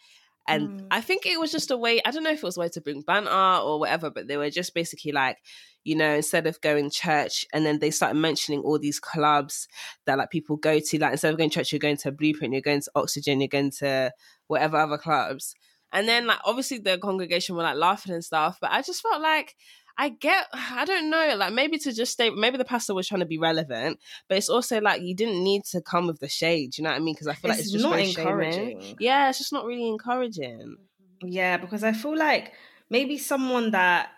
And 0.50 0.70
Mm. 0.70 0.88
I 0.92 1.02
think 1.02 1.26
it 1.26 1.40
was 1.40 1.52
just 1.52 1.72
a 1.72 1.78
way, 1.78 2.02
I 2.04 2.12
don't 2.12 2.24
know 2.24 2.32
if 2.32 2.40
it 2.40 2.44
was 2.44 2.58
a 2.58 2.62
way 2.62 2.70
to 2.70 2.82
bring 2.82 3.02
banter 3.02 3.32
or 3.64 3.80
whatever, 3.80 4.10
but 4.10 4.28
they 4.28 4.36
were 4.36 4.50
just 4.50 4.74
basically 4.74 5.12
like, 5.12 5.38
you 5.84 5.96
know, 5.96 6.16
instead 6.16 6.48
of 6.48 6.60
going 6.62 6.90
church, 6.90 7.46
and 7.54 7.66
then 7.66 7.80
they 7.80 7.92
started 7.92 8.20
mentioning 8.20 8.62
all 8.62 8.80
these 8.80 9.00
clubs 9.00 9.68
that 10.06 10.18
like 10.18 10.30
people 10.30 10.58
go 10.58 10.80
to. 10.80 11.00
Like 11.00 11.14
instead 11.14 11.32
of 11.32 11.38
going 11.38 11.50
to 11.52 11.54
church, 11.60 11.72
you're 11.72 11.80
going 11.80 11.98
to 11.98 12.12
Blueprint, 12.12 12.54
you're 12.54 12.62
going 12.62 12.82
to 12.82 12.92
Oxygen, 12.96 13.40
you're 13.40 13.48
going 13.48 13.72
to 13.80 14.12
whatever 14.48 14.78
other 14.78 14.98
clubs. 14.98 15.56
And 15.92 16.08
then 16.08 16.28
like 16.28 16.40
obviously 16.46 16.80
the 16.80 16.98
congregation 16.98 17.56
were 17.56 17.64
like 17.64 17.78
laughing 17.78 18.14
and 18.14 18.24
stuff, 18.24 18.58
but 18.60 18.72
I 18.72 18.82
just 18.82 19.02
felt 19.02 19.22
like 19.22 19.56
I 20.00 20.08
get 20.08 20.48
I 20.54 20.86
don't 20.86 21.10
know, 21.10 21.36
like 21.36 21.52
maybe 21.52 21.78
to 21.80 21.92
just 21.92 22.14
stay 22.14 22.30
maybe 22.30 22.58
the 22.58 22.64
pastor 22.64 22.94
was 22.94 23.06
trying 23.06 23.20
to 23.20 23.26
be 23.26 23.38
relevant, 23.38 24.00
but 24.30 24.38
it's 24.38 24.48
also 24.48 24.80
like 24.80 25.02
you 25.02 25.14
didn't 25.14 25.44
need 25.44 25.66
to 25.66 25.82
come 25.82 26.08
with 26.08 26.20
the 26.20 26.30
shade, 26.30 26.78
you 26.78 26.86
know 26.86 26.90
what 26.92 26.96
I 26.96 27.00
mean? 27.00 27.14
Because 27.16 27.28
I 27.28 27.34
feel 27.34 27.50
like 27.50 27.60
it's 27.60 27.68
it's 27.68 27.74
just 27.74 27.84
not 27.84 27.92
very 27.92 28.06
shaming. 28.06 28.28
encouraging. 28.28 28.96
Yeah, 29.00 29.28
it's 29.28 29.38
just 29.38 29.52
not 29.52 29.66
really 29.66 29.90
encouraging. 29.90 30.78
Yeah, 31.22 31.58
because 31.58 31.84
I 31.84 31.92
feel 31.92 32.18
like 32.18 32.54
maybe 32.90 33.18
someone 33.18 33.72
that 33.72 34.12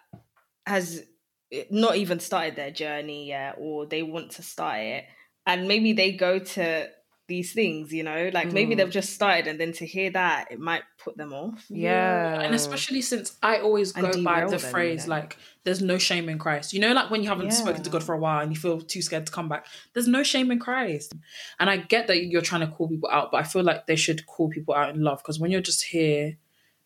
has 0.68 1.04
eh, 1.52 1.64
not 1.72 1.96
even 1.96 2.20
started 2.20 2.56
their 2.56 2.72
journey 2.72 3.28
yet, 3.30 3.56
or 3.58 3.88
they 3.88 4.04
want 4.04 4.34
to 4.34 4.44
start 4.44 4.82
it, 4.82 5.06
and 5.48 5.68
maybe 5.68 5.94
they 5.94 6.12
go 6.12 6.38
to 6.38 6.90
these 7.28 7.54
things, 7.54 7.94
you 7.94 8.04
know, 8.04 8.30
like 8.34 8.52
maybe 8.52 8.74
Mhm. 8.74 8.78
they've 8.78 8.90
just 8.90 9.14
started, 9.14 9.48
and 9.48 9.60
then 9.60 9.72
to 9.74 9.86
hear 9.86 10.10
that, 10.12 10.52
it 10.52 10.60
might 10.60 10.84
put 10.98 11.16
them 11.18 11.34
off. 11.34 11.64
Yeah. 11.70 12.42
And 12.42 12.54
especially 12.54 13.02
since 13.02 13.38
I 13.42 13.60
always 13.60 13.94
go 13.94 14.22
by 14.24 14.44
the 14.46 14.58
them, 14.58 14.60
phrase 14.60 15.08
know? 15.08 15.16
like 15.16 15.38
there's 15.64 15.82
no 15.82 15.98
shame 15.98 16.28
in 16.28 16.38
Christ. 16.40 16.74
You 16.74 16.80
know, 16.82 16.92
like 16.92 17.10
when 17.10 17.24
you 17.24 17.30
haven't 17.30 17.52
spoken 17.54 17.84
to 17.84 17.90
God 17.90 18.04
for 18.04 18.14
a 18.16 18.20
while 18.20 18.42
and 18.42 18.52
you 18.54 18.60
feel 18.60 18.82
too 18.82 19.02
scared 19.02 19.26
to 19.28 19.32
come 19.32 19.48
back. 19.48 19.66
There's 19.94 20.08
no 20.08 20.24
shame 20.24 20.52
in 20.52 20.60
Christ. 20.60 21.14
And 21.60 21.70
I 21.70 21.78
get 21.78 22.08
that 22.08 22.26
you're 22.26 22.42
trying 22.42 22.62
to 22.62 22.68
call 22.68 22.90
people 22.90 23.10
out, 23.10 23.32
but 23.32 23.38
I 23.38 23.44
feel 23.44 23.64
like 23.64 23.88
they 23.88 23.96
should 23.96 24.26
call 24.26 24.50
people 24.50 24.74
out 24.74 24.94
in 24.94 25.02
love 25.02 25.20
because 25.20 25.40
when 25.40 25.52
you're 25.52 25.62
just 25.62 25.84
here 25.84 26.38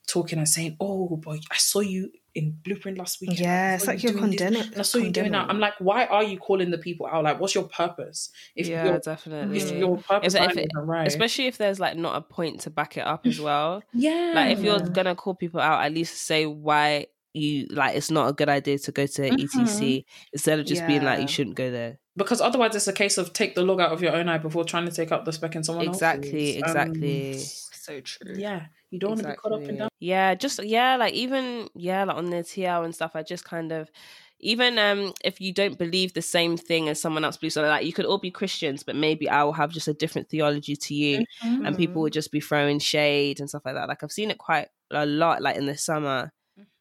talking 0.08 0.38
and 0.40 0.48
saying, 0.48 0.78
Oh 0.80 1.18
boy, 1.18 1.40
I 1.52 1.58
saw 1.58 1.80
you 1.82 2.10
in 2.34 2.58
Blueprint 2.64 2.98
last 2.98 3.22
week. 3.22 3.40
Yeah, 3.40 3.76
it's 3.76 3.88
like 3.88 4.04
you're 4.04 4.12
condemning. 4.14 4.62
And 4.64 4.78
I 4.80 4.82
saw 4.82 4.98
you 4.98 5.10
doing 5.10 5.32
that. 5.32 5.50
I'm 5.50 5.60
like, 5.60 5.74
why 5.80 6.06
are 6.06 6.24
you 6.24 6.38
calling 6.38 6.70
the 6.70 6.78
people 6.78 7.08
out? 7.08 7.24
Like, 7.24 7.40
what's 7.40 7.56
your 7.56 7.64
purpose? 7.70 8.30
If 8.58 8.68
yeah, 8.68 8.84
your 8.86 9.00
definitely. 9.00 9.58
if 9.58 9.72
your 9.72 9.98
purpose 9.98 10.36
If- 10.36 10.52
if 10.52 10.58
it- 10.58 10.70
right. 10.76 11.08
Especially 11.08 11.48
if 11.48 11.58
there's 11.58 11.80
like 11.80 11.96
not 11.98 12.16
a 12.18 12.22
point 12.22 12.62
to 12.62 12.70
back 12.70 12.98
it 12.98 13.06
up 13.08 13.26
as 13.26 13.40
well. 13.48 13.84
yeah. 13.94 14.34
Like 14.36 14.52
if 14.58 14.64
you're 14.64 14.80
gonna 14.80 15.16
call 15.16 15.34
people 15.36 15.62
out, 15.62 15.84
at 15.86 15.94
least 15.94 16.18
say 16.24 16.46
why 16.46 17.08
you 17.34 17.68
like 17.70 17.96
it's 17.98 18.10
not 18.12 18.30
a 18.30 18.34
good 18.34 18.48
idea 18.48 18.80
to 18.80 18.92
go 18.94 19.06
to 19.06 19.30
ETC 19.30 20.06
instead 20.32 20.58
of 20.60 20.66
just 20.66 20.88
being 20.88 21.04
like 21.04 21.20
you 21.22 21.28
shouldn't 21.28 21.58
go 21.58 21.70
there. 21.70 22.00
because 22.16 22.40
otherwise 22.40 22.74
it's 22.76 22.88
a 22.88 22.94
case 22.94 23.18
of 23.18 23.34
take 23.34 23.56
the 23.56 23.62
log 23.62 23.82
out 23.82 23.92
of 23.92 24.02
your 24.02 24.14
own 24.16 24.30
eye 24.30 24.38
before 24.38 24.64
trying 24.64 24.86
to 24.86 24.92
take 24.92 25.12
out 25.12 25.26
the 25.26 25.34
speck 25.34 25.54
in 25.56 25.62
someone 25.64 25.86
Exactly, 25.86 26.62
else's. 26.62 26.64
Um, 26.64 26.70
exactly. 26.70 27.38
So 27.38 28.00
true. 28.00 28.36
yeah, 28.38 28.68
you 28.96 29.00
don't 29.00 29.12
want 29.12 29.22
to 29.24 29.28
be 29.28 29.36
caught 29.36 29.52
up 29.54 29.70
in 29.70 29.78
that. 29.78 29.90
Yeah, 30.00 30.36
just 30.36 30.64
yeah, 30.64 30.96
like 30.96 31.14
even 31.14 31.70
yeah, 31.76 32.04
like 32.04 32.18
on 32.18 32.30
the 32.30 32.44
TL 32.44 32.84
and 32.84 32.96
stuff. 32.96 33.12
I 33.16 33.24
just 33.24 33.46
kind 33.46 33.72
of 33.72 33.92
even 34.40 34.78
um 34.78 35.14
if 35.24 35.40
you 35.40 35.54
don't 35.54 35.78
believe 35.78 36.14
the 36.14 36.22
same 36.22 36.58
thing 36.58 36.90
as 36.90 37.02
someone 37.02 37.24
else 37.24 37.38
believes, 37.38 37.56
like 37.56 37.86
you 37.86 37.94
could 37.94 38.06
all 38.06 38.18
be 38.18 38.32
Christians, 38.32 38.84
but 38.84 38.96
maybe 38.96 39.30
I 39.30 39.44
will 39.44 39.54
have 39.54 39.72
just 39.72 39.88
a 39.88 39.94
different 39.94 40.30
theology 40.30 40.76
to 40.76 40.94
you, 40.94 41.26
and 41.42 41.78
people 41.78 42.02
would 42.02 42.14
just 42.14 42.32
be 42.32 42.40
throwing 42.40 42.80
shade 42.80 43.40
and 43.40 43.50
stuff 43.50 43.64
like 43.66 43.76
that. 43.76 43.88
Like 43.88 44.04
I've 44.04 44.12
seen 44.12 44.32
it 44.32 44.38
quite 44.38 44.68
a 44.92 45.06
lot, 45.06 45.42
like 45.42 45.58
in 45.58 45.66
the 45.66 45.78
summer. 45.78 46.32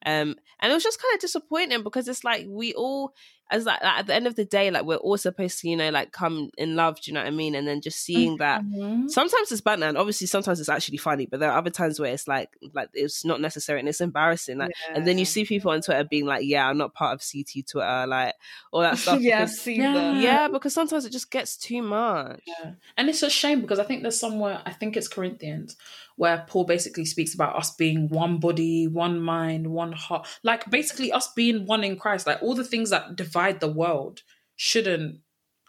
Um, 0.07 0.37
and 0.61 0.71
it 0.71 0.75
was 0.75 0.83
just 0.83 1.01
kind 1.03 1.15
of 1.15 1.21
disappointing 1.21 1.83
because 1.83 2.07
it's 2.09 2.25
like 2.25 2.47
we 2.49 2.75
all, 2.75 3.12
as 3.51 3.65
like, 3.67 3.83
like, 3.83 3.99
at 4.01 4.07
the 4.07 4.15
end 4.15 4.27
of 4.27 4.35
the 4.37 4.45
day, 4.45 4.71
like 4.71 4.85
we're 4.85 4.97
all 4.97 5.17
supposed 5.19 5.61
to, 5.61 5.69
you 5.69 5.77
know, 5.77 5.91
like 5.91 6.13
come 6.13 6.51
in 6.57 6.77
love. 6.77 7.01
Do 7.01 7.11
you 7.11 7.15
know 7.15 7.21
what 7.21 7.27
I 7.29 7.31
mean? 7.31 7.55
And 7.55 7.67
then 7.69 7.81
just 7.81 8.01
seeing 8.01 8.39
that 8.39 8.63
Mhm. 8.63 9.11
sometimes 9.11 9.53
it's 9.53 9.61
banter 9.61 9.87
and 9.87 9.99
obviously 9.99 10.27
sometimes 10.27 10.61
it's 10.61 10.69
actually 10.69 10.97
funny 10.99 11.27
but 11.27 11.41
there 11.41 11.51
are 11.51 11.59
other 11.59 11.71
times 11.71 12.01
where 12.01 12.13
it's 12.13 12.27
like 12.27 12.51
like 12.73 12.89
it's 12.95 13.25
not 13.25 13.41
necessary 13.41 13.79
and 13.81 13.89
it's 13.89 14.01
embarrassing 14.01 14.59
like 14.59 14.73
and 14.95 15.07
then 15.07 15.19
you 15.19 15.25
see 15.25 15.45
people 15.45 15.71
on 15.71 15.81
twitter 15.83 16.05
being 16.05 16.25
like 16.27 16.45
yeah 16.45 16.69
i'm 16.69 16.79
not 16.79 16.95
part 16.95 17.13
of 17.15 17.21
ct 17.23 17.69
twitter 17.69 18.07
like 18.07 18.35
all 18.73 18.81
that 18.81 18.97
stuff 19.05 19.21
yeah, 19.21 19.41
because- 19.45 19.59
seen 19.61 19.81
Yeah. 19.83 19.93
that. 19.95 20.17
yeah 20.23 20.49
because 20.49 20.73
sometimes 20.75 21.05
it 21.05 21.11
just 21.13 21.31
gets 21.31 21.57
too 21.57 21.83
much 21.83 22.41
Yeah. 22.47 22.73
And 22.97 23.09
it's 23.09 23.23
a 23.23 23.31
shame 23.31 23.61
because 23.61 23.79
I 23.79 23.85
think 23.85 24.03
there's 24.03 24.19
somewhere, 24.19 24.61
I 24.65 24.73
think 24.73 24.97
it's 24.97 25.09
Corinthians, 25.09 25.77
where 26.17 26.45
Paul 26.47 26.65
basically 26.65 27.05
speaks 27.05 27.35
about 27.35 27.57
us 27.57 27.75
being 27.75 28.09
one 28.09 28.39
body, 28.39 28.87
one 28.87 29.21
mind, 29.21 29.67
one 29.67 29.93
heart. 29.93 30.27
Like 30.45 30.71
basically 30.71 31.11
us 31.13 31.29
being 31.35 31.67
one 31.67 31.83
in 31.83 31.97
Christ. 31.99 32.27
Like 32.27 32.41
all 32.43 32.55
the 32.55 32.65
things 32.65 32.91
that 32.91 33.17
divide 33.35 33.61
the 33.61 33.68
world 33.73 34.23
shouldn't 34.57 35.18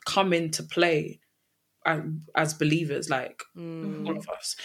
come 0.05 0.33
into 0.33 0.61
play 0.63 1.19
as, 1.85 2.01
as 2.35 2.53
believers, 2.53 3.09
like 3.09 3.41
Mm. 3.83 4.07
all 4.07 4.17
of 4.17 4.27
us. 4.29 4.55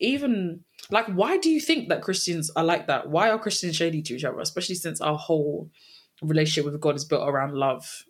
Even, 0.00 0.64
like, 0.90 1.06
why 1.06 1.38
do 1.38 1.50
you 1.50 1.60
think 1.60 1.88
that 1.88 2.02
Christians 2.02 2.50
are 2.56 2.62
like 2.64 2.86
that? 2.88 3.08
Why 3.08 3.30
are 3.30 3.38
Christians 3.38 3.74
shady 3.76 4.02
to 4.02 4.14
each 4.16 4.24
other? 4.24 4.38
Especially 4.40 4.74
since 4.74 5.00
our 5.00 5.16
whole 5.16 5.70
relationship 6.22 6.70
with 6.70 6.80
God 6.80 6.94
is 6.96 7.04
built 7.04 7.26
around 7.28 7.54
love. 7.54 8.04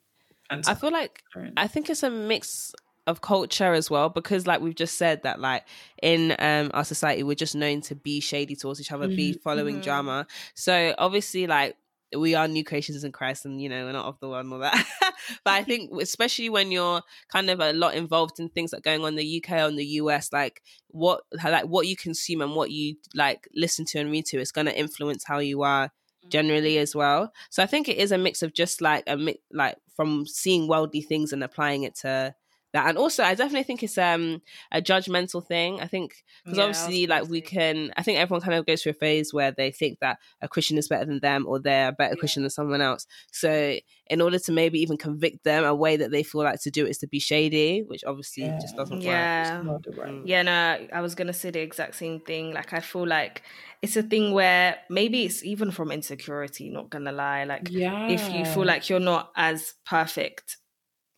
And 0.51 0.65
i 0.67 0.75
feel 0.75 0.91
like 0.91 1.23
I 1.57 1.69
think 1.69 1.89
it's 1.89 2.03
a 2.03 2.11
mix 2.11 2.75
of 3.07 3.21
culture 3.21 3.73
as 3.73 3.89
well 3.89 4.09
because 4.09 4.47
like 4.47 4.61
we've 4.61 4.75
just 4.75 4.97
said 4.99 5.23
that 5.23 5.41
like 5.41 5.65
in 6.03 6.35
um 6.39 6.71
our 6.75 6.85
society 6.85 7.23
we're 7.23 7.35
just 7.47 7.55
known 7.55 7.81
to 7.81 7.95
be 7.95 8.21
shady 8.21 8.57
towards 8.57 8.81
each 8.81 8.93
other, 8.93 9.07
be 9.09 9.33
following 9.33 9.77
Mhm. 9.77 9.83
drama. 9.85 10.27
So 10.55 10.95
obviously 10.99 11.47
like 11.47 11.77
we 12.17 12.35
are 12.35 12.49
new 12.49 12.65
creations 12.65 13.05
in 13.05 13.13
Christ 13.13 13.45
and 13.45 13.61
you 13.61 13.69
know 13.69 13.85
we're 13.85 13.93
not 13.93 14.07
of 14.07 14.19
the 14.21 14.29
world 14.29 14.45
and 14.45 14.53
all 14.53 14.61
that. 14.61 14.87
but 15.45 15.51
I 15.51 15.61
mm-hmm. 15.61 15.71
think 15.71 16.03
especially 16.03 16.49
when 16.49 16.71
you're 16.73 17.03
kind 17.31 17.51
of 17.51 17.61
a 17.61 17.73
lot 17.73 17.95
involved 17.95 18.41
in 18.41 18.49
things 18.49 18.73
that 18.73 18.83
going 18.83 19.03
on 19.03 19.09
in 19.09 19.17
the 19.17 19.43
UK 19.45 19.53
or 19.53 19.69
in 19.69 19.77
the 19.77 19.87
US, 19.87 20.33
like 20.33 20.63
what 20.89 21.23
like 21.33 21.67
what 21.67 21.87
you 21.87 21.97
consume 21.97 22.43
and 22.43 22.55
what 22.55 22.71
you 22.71 22.97
like 23.15 23.49
listen 23.55 23.85
to 23.87 23.99
and 23.99 24.11
read 24.11 24.27
to 24.27 24.41
is 24.41 24.53
gonna 24.53 24.71
influence 24.71 25.25
how 25.25 25.39
you 25.39 25.63
are 25.63 25.91
generally 26.29 26.75
mm-hmm. 26.75 26.83
as 26.83 26.95
well. 26.95 27.33
So 27.51 27.63
I 27.63 27.67
think 27.67 27.89
it 27.89 27.99
is 27.99 28.13
a 28.13 28.19
mix 28.19 28.43
of 28.43 28.53
just 28.53 28.81
like 28.81 29.05
a 29.07 29.17
mix, 29.17 29.39
like 29.53 29.77
from 29.95 30.27
seeing 30.27 30.69
worldly 30.69 31.03
things 31.03 31.33
and 31.33 31.45
applying 31.45 31.85
it 31.85 31.95
to 31.97 32.35
that. 32.73 32.89
And 32.89 32.99
also, 32.99 33.23
I 33.23 33.35
definitely 33.35 33.65
think 33.65 33.83
it's 33.83 33.99
um 33.99 34.43
a 34.73 34.81
judgmental 34.81 35.45
thing. 35.47 35.81
I 35.81 35.87
think 35.87 36.15
because 36.45 36.59
Yeah, 36.59 36.65
obviously, 36.65 37.07
like 37.07 37.29
we 37.29 37.41
can, 37.41 37.93
I 37.97 38.03
think 38.03 38.19
everyone 38.19 38.41
kind 38.43 38.55
of 38.55 38.67
goes 38.67 38.83
through 38.83 38.91
a 38.91 38.95
phase 38.95 39.33
where 39.33 39.53
they 39.53 39.71
think 39.71 39.99
that 40.01 40.19
a 40.41 40.49
Christian 40.49 40.79
is 40.79 40.89
better 40.89 41.05
than 41.05 41.21
them 41.21 41.47
or 41.47 41.59
they're 41.59 41.89
a 41.89 41.93
better 41.93 42.17
Christian 42.17 42.43
than 42.43 42.51
someone 42.51 42.81
else. 42.81 43.07
So 43.33 43.77
in 44.07 44.21
order 44.21 44.39
to 44.39 44.53
maybe 44.53 44.81
even 44.81 44.97
convict 44.97 45.45
them, 45.45 45.65
a 45.65 45.75
way 45.75 45.97
that 45.97 46.11
they 46.11 46.23
feel 46.23 46.43
like 46.43 46.61
to 46.63 46.71
do 46.71 46.87
it 46.87 46.91
is 46.91 46.99
to 46.99 47.07
be 47.09 47.21
shady, 47.21 47.83
which 47.87 48.05
obviously 48.05 48.57
just 48.61 48.75
Yeah. 48.77 48.83
doesn't 48.83 49.05
work. 49.05 49.05
Yeah. 49.05 49.61
Mm. 49.63 50.23
Yeah, 50.25 50.43
no, 50.43 50.87
I 50.93 51.01
was 51.01 51.15
gonna 51.15 51.33
say 51.33 51.51
the 51.51 51.61
exact 51.61 51.95
same 51.97 52.21
thing. 52.21 52.53
Like, 52.53 52.73
I 52.73 52.81
feel 52.81 53.07
like 53.07 53.43
it's 53.83 53.97
a 53.97 54.03
thing 54.03 54.33
where 54.33 54.77
maybe 54.89 55.25
it's 55.25 55.43
even 55.45 55.71
from 55.71 55.91
insecurity. 55.91 56.71
Not 56.71 56.91
gonna 56.91 57.13
lie, 57.13 57.45
like 57.45 57.69
yeah. 57.71 58.07
if 58.09 58.33
you 58.33 58.45
feel 58.45 58.65
like 58.65 58.89
you're 58.89 59.01
not 59.01 59.31
as 59.37 59.75
perfect, 59.87 60.57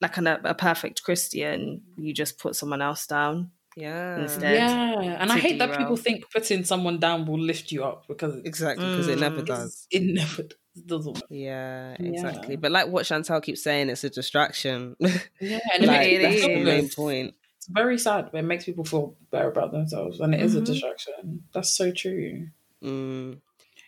like 0.02 0.16
an, 0.18 0.26
a 0.26 0.54
perfect 0.54 1.02
Christian, 1.02 1.80
you 1.96 2.12
just 2.12 2.38
put 2.38 2.54
someone 2.56 2.82
else 2.82 3.06
down. 3.06 3.52
Yeah. 3.76 4.20
Instead. 4.20 4.54
Yeah, 4.56 5.16
and 5.20 5.32
I 5.32 5.36
to 5.36 5.40
hate 5.40 5.58
that 5.60 5.78
people 5.78 5.96
think 5.96 6.30
putting 6.30 6.62
someone 6.64 6.98
down 6.98 7.24
will 7.24 7.38
lift 7.38 7.72
you 7.72 7.84
up 7.84 8.04
because 8.06 8.34
Exactly, 8.44 8.84
because 8.84 9.08
it 9.08 9.18
never 9.18 9.40
Mm. 9.40 9.46
does. 9.46 9.86
it 9.90 10.02
never 10.02 10.42
doesn't. 10.86 11.14
work. 11.14 11.24
Yeah, 11.30 11.96
Yeah. 11.98 12.10
exactly. 12.10 12.56
But 12.56 12.70
like 12.72 12.88
what 12.88 13.06
Chantal 13.06 13.40
keeps 13.40 13.62
saying, 13.62 13.88
it's 13.88 14.04
a 14.04 14.10
distraction. 14.10 14.96
Yeah, 15.40 15.58
and 15.72 15.84
it 15.84 15.86
like, 15.86 16.00
makes 16.00 16.12
it 16.12 16.22
that's 16.22 16.34
people 16.46 16.58
the 16.64 16.64
main 16.64 16.88
point. 16.90 17.34
It's 17.56 17.66
very 17.68 17.96
sad, 17.98 18.28
but 18.32 18.38
it 18.38 18.42
makes 18.42 18.64
people 18.64 18.84
feel 18.84 19.16
better 19.30 19.48
about 19.48 19.72
themselves, 19.72 20.20
and 20.20 20.34
it 20.34 20.42
is 20.42 20.54
a 20.56 20.60
Mhm. 20.60 20.66
distraction. 20.66 21.44
That's 21.54 21.70
so 21.70 21.92
true. 21.92 22.48
Mm. 22.82 23.38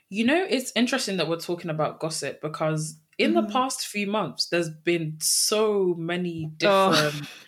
You 0.09 0.25
know, 0.25 0.47
it's 0.49 0.73
interesting 0.77 1.17
that 1.19 1.29
we're 1.29 1.41
talking 1.41 1.71
about 1.71 1.99
gossip 2.01 2.41
because 2.41 2.97
in 3.19 3.35
the 3.35 3.43
Mhm. 3.43 3.53
past 3.53 3.87
few 3.87 4.07
months, 4.07 4.47
there's 4.49 4.71
been 4.71 5.17
so 5.21 5.95
many 5.99 6.51
Oh. 6.65 6.93
different. 6.93 7.29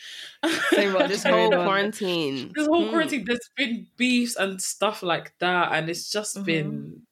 What, 0.95 1.09
This 1.09 1.25
whole 1.25 1.51
quarantine. 1.51 2.53
this 2.55 2.67
whole 2.67 2.85
Mm. 2.87 2.91
quarantine, 2.91 3.25
there's 3.27 3.51
been 3.57 3.87
beefs 3.97 4.37
and 4.37 4.61
stuff 4.63 5.03
like 5.03 5.33
that, 5.41 5.73
and 5.73 5.89
it's 5.91 6.11
just 6.11 6.37
Mhm. 6.37 6.45
been. 6.45 7.03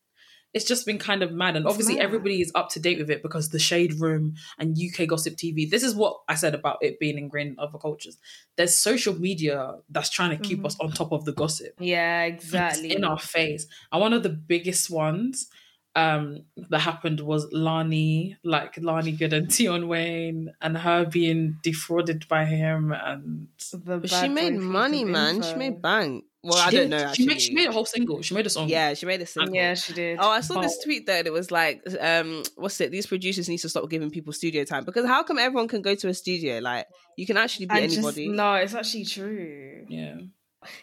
It's 0.52 0.64
just 0.66 0.86
been 0.86 0.98
kind 0.98 1.24
of 1.24 1.32
mad, 1.32 1.56
and 1.56 1.64
It's 1.64 1.70
obviously 1.72 1.96
mad. 1.96 2.04
everybody 2.04 2.40
is 2.40 2.52
up 2.54 2.68
to 2.70 2.78
date 2.80 2.98
with 2.98 3.10
it 3.10 3.22
because 3.22 3.48
the 3.48 3.58
Shade 3.58 3.94
Room 3.94 4.34
and 4.56 4.78
UK 4.78 5.04
Gossip 5.04 5.34
TV. 5.36 5.68
This 5.68 5.82
is 5.82 5.96
what 5.96 6.20
I 6.28 6.36
said 6.36 6.54
about 6.54 6.78
it 6.80 7.00
being 7.00 7.18
ingrained 7.18 7.48
in 7.54 7.58
other 7.58 7.76
cultures. 7.76 8.18
There's 8.56 8.78
social 8.78 9.18
media 9.18 9.80
that's 9.90 10.10
trying 10.10 10.30
to 10.38 10.48
keep 10.48 10.60
Mhm. 10.60 10.66
us 10.66 10.76
on 10.78 10.92
top 10.92 11.10
of 11.10 11.24
the 11.24 11.32
gossip. 11.32 11.72
Yeah, 11.80 12.26
It's 12.26 12.44
exactly. 12.44 12.92
in 12.94 13.02
our 13.02 13.18
face. 13.18 13.66
And 13.90 14.00
one 14.00 14.12
of 14.12 14.22
the 14.22 14.28
biggest 14.28 14.90
ones 14.90 15.48
um 15.96 16.44
that 16.70 16.80
happened 16.80 17.20
was 17.20 17.46
Lani, 17.52 18.36
like 18.42 18.76
Lani 18.80 19.12
Good 19.12 19.32
and 19.32 19.52
Tion 19.52 19.86
Wayne, 19.88 20.52
and 20.60 20.76
her 20.78 21.04
being 21.06 21.58
defrauded 21.62 22.26
by 22.28 22.44
him, 22.44 22.92
and 22.92 23.48
The 23.72 23.98
But 23.98 24.10
she 24.10 24.28
made 24.28 24.54
money, 24.56 25.02
of 25.02 25.08
man. 25.08 25.42
She 25.42 25.54
made 25.54 25.80
bank. 25.80 26.24
Well, 26.46 26.58
I 26.58 26.68
She 26.68 26.76
don't 26.76 26.90
know. 26.90 26.98
Actually, 26.98 27.14
She 27.14 27.26
made, 27.26 27.40
she 27.40 27.54
made 27.54 27.68
a 27.68 27.72
whole 27.72 27.86
single. 27.86 28.20
She 28.20 28.34
made 28.34 28.44
a 28.46 28.50
song. 28.50 28.68
yeah, 28.68 28.92
she 28.92 29.06
made 29.06 29.22
a 29.22 29.26
single. 29.26 29.54
Yeah, 29.54 29.72
she 29.74 29.94
did. 29.94 30.18
Oh, 30.20 30.28
I 30.28 30.40
saw 30.42 30.60
this 30.60 30.76
tweet 30.84 31.06
though, 31.06 31.14
and 31.14 31.26
it 31.26 31.32
was 31.32 31.50
like, 31.50 31.82
um, 32.00 32.42
what's 32.56 32.78
it? 32.82 32.90
These 32.90 33.06
producers 33.06 33.48
need 33.48 33.58
to 33.58 33.68
stop 33.70 33.88
giving 33.88 34.10
people 34.10 34.32
studio 34.34 34.62
time 34.64 34.84
because 34.84 35.06
how 35.06 35.22
come 35.22 35.38
everyone 35.38 35.68
can 35.68 35.80
go 35.80 35.94
to 35.94 36.08
a 36.08 36.12
studio? 36.14 36.58
Like, 36.58 36.86
you 37.16 37.24
can 37.24 37.38
actually 37.38 37.64
be 37.66 37.74
And 37.76 37.84
just- 37.84 37.96
anybody. 37.96 38.28
no, 38.28 38.54
it's 38.56 38.74
actually 38.74 39.06
true. 39.06 39.86
Yeah. 39.88 40.16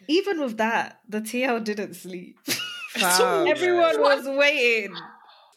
Even 0.08 0.39
with 0.41 0.58
that, 0.58 1.00
the 1.08 1.21
TL 1.21 1.63
didn't 1.63 1.93
sleep. 1.95 2.38
Fam. 2.99 3.47
Everyone 3.47 3.99
was 4.01 4.27
waiting. 4.27 4.95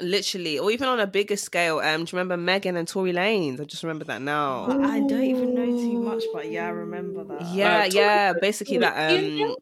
Literally, 0.01 0.59
or 0.59 0.71
even 0.73 0.89
on 0.89 0.99
a 0.99 1.07
bigger 1.07 1.37
scale. 1.37 1.79
Um, 1.79 2.05
do 2.05 2.11
you 2.11 2.19
remember 2.19 2.37
Megan 2.37 2.77
and 2.77 2.87
Tory 2.87 3.13
Lanez? 3.13 3.61
I 3.61 3.65
just 3.65 3.85
remember 3.85 4.05
that 4.07 4.21
now. 4.21 4.67
But 4.67 4.81
I 4.81 4.99
don't 5.01 5.23
even 5.23 5.55
know 5.55 5.67
too 5.67 6.01
much, 6.01 6.25
but 6.33 6.51
yeah, 6.51 6.67
I 6.67 6.71
remember 6.71 7.23
that. 7.25 7.43
Yeah, 7.55 7.83
Uh, 7.83 7.85
yeah. 7.93 8.33
Basically, 8.41 8.79
that. 8.79 9.15
Um, 9.15 9.55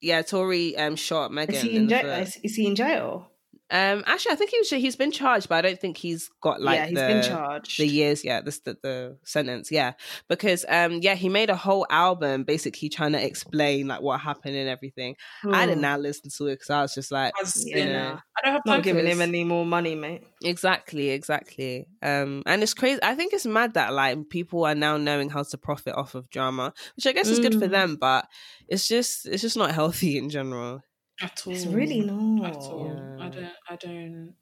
yeah, 0.00 0.22
Tory 0.22 0.76
um 0.76 0.94
shot 0.96 1.32
Megan. 1.32 1.54
Is 1.56 1.62
he 1.62 1.70
in 1.70 1.76
in 1.82 1.86
the 1.88 1.94
jail? 1.94 2.12
Is, 2.22 2.36
is 2.42 2.54
he 2.54 2.66
in 2.66 2.76
jail? 2.76 3.29
Um, 3.70 4.02
actually, 4.06 4.32
I 4.32 4.34
think 4.36 4.50
he 4.50 4.58
was. 4.58 4.70
He's 4.70 4.96
been 4.96 5.12
charged, 5.12 5.48
but 5.48 5.56
I 5.56 5.62
don't 5.62 5.80
think 5.80 5.96
he's 5.96 6.28
got 6.42 6.60
like 6.60 6.80
yeah, 6.80 6.86
he's 6.86 6.98
the, 6.98 7.06
been 7.06 7.22
charged. 7.22 7.78
the 7.78 7.86
years 7.86 8.24
yeah 8.24 8.40
the, 8.40 8.50
the 8.64 8.76
the 8.82 9.18
sentence 9.24 9.70
yeah 9.70 9.92
because 10.28 10.64
um 10.68 10.98
yeah 11.02 11.14
he 11.14 11.28
made 11.28 11.50
a 11.50 11.56
whole 11.56 11.86
album 11.90 12.44
basically 12.44 12.88
trying 12.88 13.12
to 13.12 13.24
explain 13.24 13.86
like 13.88 14.00
what 14.02 14.20
happened 14.20 14.56
and 14.56 14.68
everything 14.68 15.14
i 15.52 15.66
did 15.66 15.78
Hmm. 15.78 15.82
not 15.82 16.00
listen 16.00 16.30
to 16.30 16.46
it 16.48 16.54
because 16.54 16.70
i 16.70 16.82
was 16.82 16.94
just 16.94 17.10
like 17.12 17.32
As 17.40 17.64
Yeah, 17.72 17.86
know. 17.86 18.18
I 18.36 18.40
don't 18.44 18.52
have 18.54 18.64
time 18.66 18.82
giving 18.82 19.06
him 19.06 19.20
any 19.20 19.44
more 19.44 19.64
money, 19.64 19.94
mate. 19.94 20.22
exactly 20.42 21.10
exactly 21.10 21.86
um 22.02 22.42
and 22.46 22.62
it's 22.62 22.72
crazy 22.72 22.98
i 23.02 23.14
think 23.14 23.32
it's 23.34 23.44
mad 23.44 23.74
that 23.74 23.92
like 23.92 24.30
people 24.30 24.64
are 24.64 24.74
now 24.74 24.96
knowing 24.96 25.28
how 25.28 25.42
to 25.42 25.58
profit 25.58 25.94
off 25.94 26.14
of 26.14 26.30
drama 26.30 26.72
which 26.96 27.06
i 27.06 27.12
guess 27.12 27.30
is 27.30 27.38
good 27.38 27.54
for 27.54 27.66
Mm. 27.66 27.70
them 27.70 27.96
but 28.00 28.26
it's 28.66 28.88
just 28.88 29.26
it's 29.26 29.42
just 29.42 29.56
not 29.58 29.70
healthy 29.72 30.16
in 30.22 30.30
general 30.30 30.80
at 31.20 31.42
all. 31.46 31.52
It's 31.52 31.66
really 31.66 32.00
not. 32.00 32.50
At 32.50 32.56
all. 32.56 32.86
Yeah. 33.18 33.24
I 33.24 33.28
don't. 33.28 33.52
I 33.68 33.76
don't. 33.76 34.34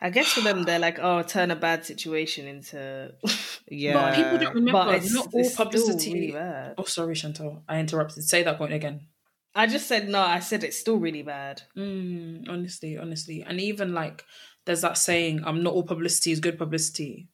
I 0.00 0.10
guess 0.10 0.32
for 0.32 0.42
them, 0.42 0.64
they're 0.64 0.78
like, 0.78 0.98
oh, 1.00 1.22
turn 1.22 1.50
a 1.50 1.56
bad 1.56 1.86
situation 1.86 2.46
into. 2.46 3.14
yeah 3.68 3.94
But 3.94 4.14
people 4.14 4.38
don't 4.38 4.54
remember. 4.54 4.84
but 4.84 4.94
it's 4.96 5.12
not 5.14 5.28
all 5.32 5.40
it's 5.40 5.54
still 5.54 5.64
publicity. 5.66 6.12
really 6.12 6.32
bad. 6.32 6.74
Oh, 6.76 6.84
sorry, 6.84 7.14
Chantal. 7.14 7.62
I 7.68 7.80
interrupted. 7.80 8.22
Say 8.24 8.42
that 8.42 8.58
point 8.58 8.74
again. 8.74 9.06
I 9.54 9.66
just 9.66 9.86
said 9.86 10.08
no. 10.10 10.20
I 10.20 10.40
said 10.40 10.64
it's 10.64 10.76
still 10.78 10.98
really 10.98 11.22
bad. 11.22 11.62
Mm, 11.76 12.46
honestly, 12.48 12.98
honestly, 12.98 13.42
and 13.42 13.58
even 13.58 13.94
like 13.94 14.22
there's 14.66 14.82
that 14.82 14.98
saying, 14.98 15.40
"I'm 15.46 15.62
not 15.62 15.72
all 15.72 15.82
publicity 15.82 16.30
is 16.30 16.40
good 16.40 16.58
publicity." 16.58 17.28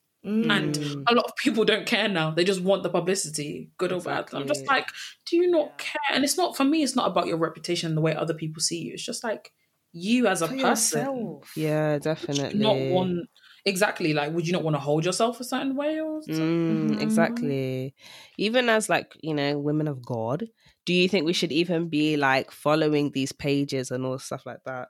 And 0.51 0.77
Mm. 0.77 1.09
a 1.09 1.15
lot 1.15 1.25
of 1.27 1.33
people 1.37 1.65
don't 1.65 1.87
care 1.87 2.09
now. 2.09 2.31
They 2.33 2.45
just 2.45 2.63
want 2.63 2.83
the 2.83 2.91
publicity, 2.91 3.71
good 3.79 3.93
or 3.93 4.03
bad. 4.03 4.29
I'm 4.35 4.47
just 4.47 4.63
like, 4.69 4.87
do 5.27 5.37
you 5.37 5.49
not 5.51 5.79
care? 5.79 6.01
And 6.13 6.25
it's 6.25 6.37
not 6.37 6.57
for 6.57 6.65
me. 6.65 6.83
It's 6.83 6.97
not 6.97 7.11
about 7.11 7.27
your 7.29 7.39
reputation 7.39 7.89
and 7.91 7.97
the 7.97 8.01
way 8.03 8.15
other 8.15 8.35
people 8.35 8.61
see 8.61 8.81
you. 8.83 8.95
It's 8.95 9.05
just 9.05 9.25
like 9.25 9.53
you 9.93 10.27
as 10.27 10.43
a 10.43 10.49
For 10.49 10.55
person. 10.61 11.07
yourself. 11.29 11.49
yeah 11.55 11.99
definitely 11.99 12.55
not 12.55 12.81
want 12.89 13.29
exactly 13.65 14.13
like. 14.13 14.33
Would 14.33 14.47
you 14.47 14.53
not 14.53 14.63
want 14.65 14.77
to 14.77 14.81
hold 14.81 15.05
yourself 15.05 15.41
a 15.41 15.45
certain 15.45 15.77
way 15.77 16.01
or? 16.01 16.23
something? 16.23 16.51
Mm, 16.69 17.01
Mhm. 17.01 17.01
exactly. 17.01 17.95
Even 18.39 18.69
as 18.69 18.89
like, 18.89 19.17
you 19.23 19.35
know, 19.35 19.59
women 19.59 19.89
of 19.89 20.05
God, 20.05 20.49
do 20.85 20.93
you 20.93 21.09
think 21.09 21.27
we 21.27 21.33
should 21.33 21.53
even 21.53 21.89
be 21.89 22.17
like 22.17 22.51
following 22.51 23.11
these 23.13 23.33
pages 23.33 23.91
and 23.91 24.05
all 24.07 24.19
stuff 24.19 24.47
like 24.47 24.61
that? 24.65 24.89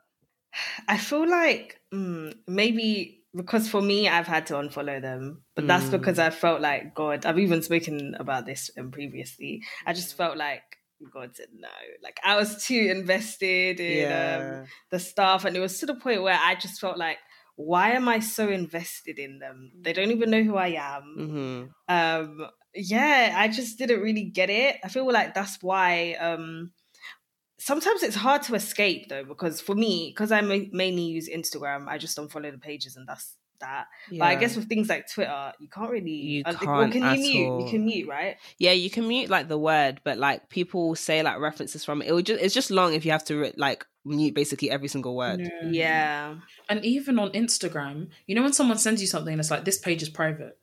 I 0.88 0.98
feel 0.98 1.28
like 1.28 1.80
mm, 1.92 2.34
maybe 2.46 3.21
because 3.34 3.68
for 3.68 3.80
me, 3.80 4.08
I've 4.08 4.26
had 4.26 4.46
to 4.46 4.54
unfollow 4.54 5.00
them, 5.00 5.42
but 5.54 5.66
that's 5.66 5.86
Mm. 5.88 5.92
because 5.92 6.18
I 6.18 6.30
felt 6.30 6.60
like 6.60 6.94
God. 6.94 7.24
I've 7.26 7.38
even 7.38 7.62
spoken 7.62 8.14
about 8.18 8.46
this 8.46 8.70
um, 8.78 8.90
previously. 8.90 9.62
I 9.86 9.92
just 9.92 10.16
felt 10.16 10.36
like 10.36 10.62
God 11.12 11.34
said 11.36 11.48
no. 11.54 11.68
Like 12.02 12.20
I 12.24 12.36
was 12.36 12.64
too 12.64 12.88
invested 12.90 13.80
in 13.80 14.12
um, 14.12 14.64
the 14.90 14.98
stuff, 14.98 15.44
and 15.44 15.56
it 15.56 15.60
was 15.60 15.78
to 15.80 15.86
the 15.86 15.94
point 15.94 16.22
where 16.22 16.38
I 16.40 16.54
just 16.54 16.80
felt 16.80 16.98
like, 16.98 17.18
why 17.56 17.90
am 17.92 18.08
I 18.08 18.20
so 18.20 18.48
invested 18.48 19.18
in 19.18 19.38
them? 19.38 19.72
They 19.80 19.92
don't 19.92 20.10
even 20.10 20.30
know 20.30 20.42
who 20.42 20.56
I 20.56 20.68
am. 20.68 21.02
hmm 21.88 21.94
um 21.94 22.46
yeah 22.74 23.34
i 23.36 23.48
just 23.48 23.76
didn't 23.76 24.00
really 24.00 24.22
get 24.24 24.48
it 24.48 24.76
i 24.84 24.88
feel 24.88 25.04
like 25.12 25.34
that's 25.34 25.58
why 25.62 26.14
um 26.14 26.70
sometimes 27.64 28.03
it's 28.03 28.16
hard 28.16 28.42
to 28.42 28.55
escape 28.55 29.09
though 29.09 29.25
because 29.25 29.61
for 29.61 29.75
me 29.75 30.11
because 30.12 30.33
i 30.33 30.40
mainly 30.40 31.03
use 31.03 31.29
instagram 31.29 31.87
i 31.88 31.96
just 31.98 32.16
don't 32.16 32.31
follow 32.31 32.51
the 32.51 32.59
pages 32.59 32.96
and 32.96 33.09
that's 33.09 33.37
that 33.61 33.87
but 34.11 34.22
i 34.25 34.35
guess 34.35 34.57
with 34.57 34.68
things 34.68 34.88
like 34.88 35.09
twitter 35.09 35.53
you 35.61 35.68
can't 35.68 35.90
really 35.90 36.11
You 36.11 36.42
uh, 36.44 36.53
well, 36.66 36.81
can't 36.81 36.92
can 36.92 37.03
at 37.05 37.18
you 37.18 37.22
mute 37.22 37.48
all. 37.48 37.64
you 37.64 37.70
can 37.70 37.85
mute 37.85 38.09
right 38.09 38.37
yeah, 38.59 38.72
you 38.72 38.90
can 38.90 39.07
mute 39.07 39.31
like 39.31 39.46
the 39.48 39.59
word, 39.59 40.01
but 40.05 40.18
like 40.18 40.48
people 40.48 40.88
will 40.88 40.94
say 40.96 41.22
like 41.22 41.38
references 41.38 41.85
from 41.85 42.03
it. 42.03 42.09
It 42.09 42.12
would 42.12 42.27
just 42.27 42.42
it's 42.42 42.55
just 42.55 42.70
long 42.70 42.94
if 42.94 43.05
you 43.05 43.12
have 43.12 43.25
to 43.27 43.37
re- 43.37 43.55
like 43.57 43.87
mute 44.05 44.35
basically 44.35 44.68
every 44.70 44.88
single 44.88 45.14
word. 45.16 45.40
Yeah. 45.40 45.70
yeah 45.70 46.35
And 46.68 46.85
even 46.85 47.18
on 47.18 47.31
Instagram, 47.31 48.09
you 48.27 48.35
know 48.35 48.42
when 48.42 48.53
someone 48.53 48.79
sends 48.79 49.01
you 49.01 49.07
something 49.07 49.33
and 49.33 49.40
it's 49.40 49.51
like 49.51 49.64
this 49.64 49.79
page 49.79 50.03
is 50.03 50.09
private. 50.09 50.59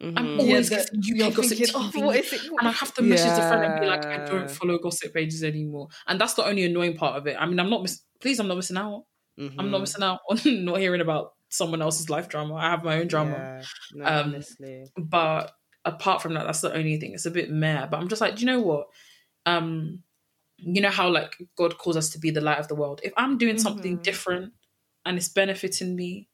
I'm 0.00 0.14
Mhm. 0.14 0.38
always 0.40 0.70
yeah, 0.70 0.76
getting 0.78 1.00
the- 1.00 1.24
UK 1.24 1.34
gossip 1.34 1.58
thinking, 1.58 1.74
TV. 1.74 2.00
oh, 2.02 2.06
what 2.06 2.16
is 2.16 2.32
it 2.32 2.40
and 2.58 2.68
I 2.68 2.70
have 2.70 2.94
to 2.94 3.02
message 3.02 3.32
a 3.32 3.48
friend 3.48 3.64
and 3.64 3.80
be 3.80 3.86
like, 3.86 4.04
I 4.06 4.24
don't 4.26 4.48
follow 4.50 4.78
gossip 4.78 5.12
pages 5.12 5.42
anymore. 5.42 5.88
And 6.06 6.20
that's 6.20 6.34
the 6.34 6.44
only 6.46 6.64
annoying 6.64 6.96
part 6.96 7.16
of 7.16 7.26
it. 7.26 7.36
I 7.38 7.46
mean, 7.46 7.58
I'm 7.58 7.68
not 7.68 7.82
miss- 7.82 8.02
please, 8.20 8.38
I'm 8.38 8.46
not 8.48 8.56
missing 8.56 8.76
out. 8.76 9.04
I'm 9.38 9.50
Mhm. 9.50 9.70
not 9.70 9.80
missing 9.80 10.02
out 10.04 10.20
on 10.30 10.36
not 10.64 10.78
hearing 10.78 11.00
about 11.00 11.32
someone 11.48 11.82
else's 11.82 12.08
life 12.10 12.28
drama. 12.28 12.54
I 12.54 12.70
have 12.70 12.84
my 12.84 13.00
own 13.00 13.08
drama. 13.08 13.32
Yeah. 13.32 13.62
No, 13.94 14.04
Um, 14.04 14.26
honestly. 14.34 14.86
But 14.96 15.52
apart 15.84 16.22
from 16.22 16.34
that, 16.34 16.44
that's 16.44 16.60
the 16.60 16.72
only 16.72 16.98
thing. 17.00 17.14
It's 17.14 17.26
a 17.26 17.30
bit 17.30 17.50
meh. 17.50 17.86
But 17.86 17.98
I'm 17.98 18.08
just 18.08 18.20
like, 18.20 18.36
do 18.36 18.40
you 18.40 18.46
know 18.46 18.60
what? 18.60 18.86
Um, 19.46 20.02
you 20.58 20.80
know 20.82 20.90
how 20.90 21.08
like 21.08 21.36
God 21.56 21.78
calls 21.78 21.96
us 21.96 22.10
to 22.10 22.18
be 22.18 22.30
the 22.30 22.40
light 22.40 22.58
of 22.58 22.68
the 22.68 22.74
world. 22.74 23.00
If 23.02 23.12
I'm 23.16 23.36
doing 23.38 23.58
something 23.58 23.98
Mhm. 23.98 24.02
different 24.02 24.52
and 25.04 25.16
it's 25.16 25.28
benefiting 25.28 25.96
me, 25.96 26.28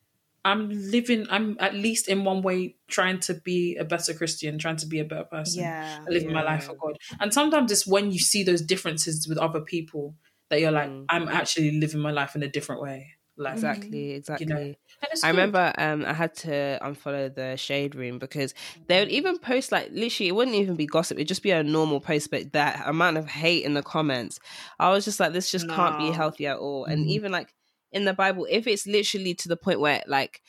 I'm 0.44 0.68
living. 0.70 1.26
I'm 1.30 1.56
at 1.60 1.74
least 1.74 2.08
in 2.08 2.24
one 2.24 2.42
way 2.42 2.76
trying 2.88 3.20
to 3.20 3.34
be 3.34 3.76
a 3.76 3.84
better 3.84 4.12
Christian, 4.14 4.58
trying 4.58 4.76
to 4.76 4.86
be 4.86 4.98
a 5.00 5.04
better 5.04 5.24
person. 5.24 5.62
yeah 5.62 5.96
and 6.06 6.14
living 6.14 6.32
my 6.32 6.42
life 6.42 6.64
for 6.64 6.74
God. 6.76 6.96
And 7.20 7.32
sometimes 7.32 7.72
it's 7.72 7.86
when 7.86 8.12
you 8.12 8.18
see 8.18 8.42
those 8.42 8.62
differences 8.62 9.26
with 9.28 9.38
other 9.38 9.60
people 9.60 10.16
that 10.50 10.60
you're 10.60 10.70
like, 10.72 10.90
Mm. 10.90 11.06
I'm 11.08 11.28
actually 11.28 11.80
living 11.80 12.00
my 12.00 12.10
life 12.10 12.34
in 12.36 12.42
a 12.42 12.48
different 12.48 12.82
way. 12.82 13.12
Like, 13.36 13.52
Exactly, 13.52 14.10
exactly. 14.12 14.78
and 15.02 15.10
it's 15.12 15.22
I 15.22 15.28
good. 15.28 15.30
remember 15.30 15.72
um 15.78 16.04
I 16.04 16.12
had 16.12 16.34
to 16.36 16.78
unfollow 16.82 17.34
the 17.34 17.56
shade 17.56 17.94
room 17.94 18.18
because 18.18 18.52
they 18.88 19.00
would 19.00 19.10
even 19.10 19.38
post 19.38 19.70
like 19.72 19.90
literally 19.92 20.28
it 20.28 20.32
wouldn't 20.34 20.56
even 20.56 20.76
be 20.76 20.86
gossip, 20.86 21.18
it'd 21.18 21.28
just 21.28 21.42
be 21.42 21.50
a 21.52 21.62
normal 21.62 22.00
post, 22.00 22.30
but 22.30 22.52
that 22.52 22.82
amount 22.86 23.16
of 23.16 23.26
hate 23.28 23.64
in 23.64 23.74
the 23.74 23.82
comments, 23.82 24.38
I 24.78 24.90
was 24.90 25.04
just 25.04 25.20
like, 25.20 25.32
this 25.32 25.50
just 25.50 25.68
can't 25.68 25.96
be 25.96 26.10
healthy 26.10 26.46
at 26.46 26.58
all. 26.58 26.84
And 26.84 27.06
Mhm. 27.06 27.08
even 27.08 27.32
like 27.32 27.53
in 27.94 28.04
the 28.04 28.12
Bible, 28.12 28.46
if 28.50 28.66
it's 28.66 28.86
literally 28.86 29.34
to 29.34 29.48
the 29.48 29.56
point 29.56 29.80
where 29.80 30.02
like 30.06 30.42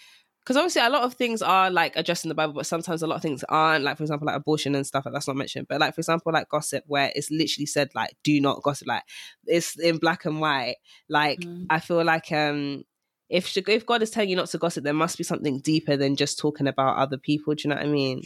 because 0.46 0.58
obviously 0.58 0.82
a 0.82 0.90
lot 0.90 1.02
of 1.02 1.16
things 1.16 1.42
are 1.42 1.72
like 1.72 1.96
addressed 1.96 2.24
in 2.24 2.30
the 2.30 2.36
Bible, 2.36 2.54
but 2.54 2.68
sometimes 2.68 3.02
a 3.02 3.08
lot 3.08 3.16
of 3.16 3.22
things 3.24 3.44
aren't. 3.50 3.84
Like 3.84 3.98
for 3.98 4.04
example, 4.04 4.28
like 4.28 4.36
abortion 4.36 4.76
and 4.76 4.86
stuff 4.86 5.06
like 5.06 5.14
that's 5.14 5.28
not 5.28 5.38
mentioned. 5.38 5.68
But 5.68 5.80
like 5.80 5.96
for 5.96 6.02
example, 6.02 6.32
like 6.34 6.50
gossip, 6.50 6.84
where 6.86 7.12
it's 7.16 7.32
literally 7.32 7.66
said 7.66 7.90
like 7.96 8.16
do 8.24 8.40
not 8.42 8.62
gossip. 8.62 8.88
Like 8.88 9.04
it's 9.46 9.80
in 9.80 9.98
black 9.98 10.26
and 10.26 10.40
white. 10.40 10.76
Like 11.10 11.40
Mm. 11.40 11.66
I 11.70 11.80
feel 11.80 12.04
like 12.04 12.32
um 12.32 12.84
if 13.30 13.56
if 13.58 13.86
God 13.86 14.04
is 14.04 14.12
telling 14.12 14.30
you 14.30 14.36
not 14.36 14.50
to 14.50 14.58
gossip, 14.58 14.84
there 14.84 14.94
must 14.94 15.18
be 15.18 15.24
something 15.24 15.62
deeper 15.62 15.98
than 15.98 16.16
just 16.16 16.38
talking 16.38 16.68
about 16.68 16.98
other 16.98 17.18
people. 17.18 17.56
Do 17.56 17.64
you 17.64 17.70
know 17.70 17.78
what 17.78 17.86
I 17.86 17.90
mean? 17.90 18.22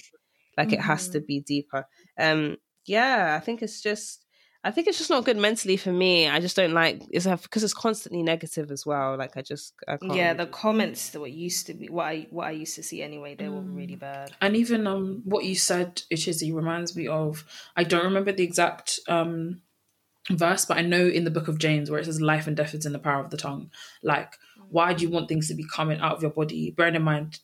Like 0.57 0.73
it 0.73 0.81
has 0.81 1.07
to 1.09 1.21
be 1.21 1.39
deeper. 1.39 1.85
Um, 2.19 2.57
yeah, 2.85 3.37
I 3.39 3.43
think 3.43 3.61
it's 3.61 3.81
just. 3.81 4.25
I 4.61 4.71
think 4.71 4.87
it's 4.87 4.97
just 4.97 5.09
not 5.09 5.23
good 5.23 5.37
mentally 5.37 5.77
for 5.77 5.91
me. 5.93 6.27
I 6.27 6.41
just 6.41 6.55
don't 6.55 6.73
like 6.73 7.01
it's 7.11 7.25
because 7.25 7.63
it's 7.63 7.73
constantly 7.73 8.23
negative 8.23 8.71
as 8.71 8.85
well. 8.85 9.17
Like 9.17 9.37
I 9.37 9.41
just 9.41 9.73
I 9.87 9.97
can't. 9.97 10.13
yeah 10.13 10.33
the 10.33 10.47
comments 10.47 11.09
that 11.11 11.21
were 11.21 11.27
used 11.27 11.65
to 11.67 11.73
be 11.73 11.87
what 11.87 12.05
i 12.05 12.27
what 12.29 12.47
i 12.47 12.51
used 12.51 12.75
to 12.75 12.83
see 12.83 13.01
anyway 13.01 13.35
they 13.35 13.47
were 13.49 13.61
really 13.61 13.95
bad 13.95 14.31
And 14.41 14.55
even 14.55 14.85
um, 14.87 15.21
what 15.23 15.45
you 15.45 15.55
said, 15.55 16.01
Ichizi, 16.11 16.53
reminds 16.53 16.95
me 16.95 17.07
of. 17.07 17.45
I 17.75 17.83
don't 17.83 18.03
remember 18.03 18.31
the 18.33 18.43
exact 18.43 18.99
um, 19.07 19.61
verse, 20.29 20.65
but 20.65 20.77
I 20.77 20.81
know 20.81 21.05
in 21.07 21.23
the 21.23 21.31
book 21.31 21.47
of 21.47 21.57
James 21.59 21.89
where 21.89 21.99
it 21.99 22.05
says, 22.05 22.21
"Life 22.21 22.47
and 22.47 22.57
death 22.57 22.73
is 22.73 22.85
in 22.85 22.93
the 22.93 22.99
power 22.99 23.23
of 23.23 23.29
the 23.31 23.37
tongue." 23.37 23.71
Like, 24.03 24.33
why 24.69 24.93
do 24.93 25.03
you 25.03 25.09
want 25.09 25.29
things 25.29 25.47
to 25.47 25.55
be 25.55 25.65
coming 25.73 25.99
out 25.99 26.15
of 26.15 26.21
your 26.21 26.31
body? 26.31 26.71
Bearing 26.71 26.95
in 26.95 27.03
mind, 27.03 27.39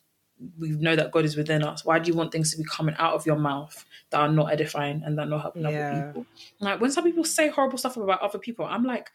we 0.58 0.70
know 0.70 0.94
that 0.96 1.12
God 1.12 1.24
is 1.24 1.36
within 1.36 1.62
us. 1.62 1.84
Why 1.84 1.98
do 1.98 2.10
you 2.10 2.16
want 2.16 2.30
things 2.32 2.50
to 2.52 2.58
be 2.58 2.64
coming 2.64 2.94
out 2.98 3.14
of 3.14 3.24
your 3.26 3.36
mouth 3.38 3.84
that 4.10 4.18
are 4.20 4.28
not 4.28 4.52
edifying 4.52 5.02
and 5.04 5.16
that 5.18 5.22
are 5.22 5.30
not 5.30 5.42
helping 5.42 5.62
Yeah. 5.62 5.68
other 5.68 6.06
people? 6.12 6.26
Like 6.60 6.80
when 6.80 6.90
some 6.90 7.04
people 7.04 7.24
say 7.24 7.48
horrible 7.48 7.78
stuff 7.78 7.96
about 7.96 8.20
other 8.20 8.38
people, 8.38 8.64
I'm 8.66 8.84
like, 8.84 9.10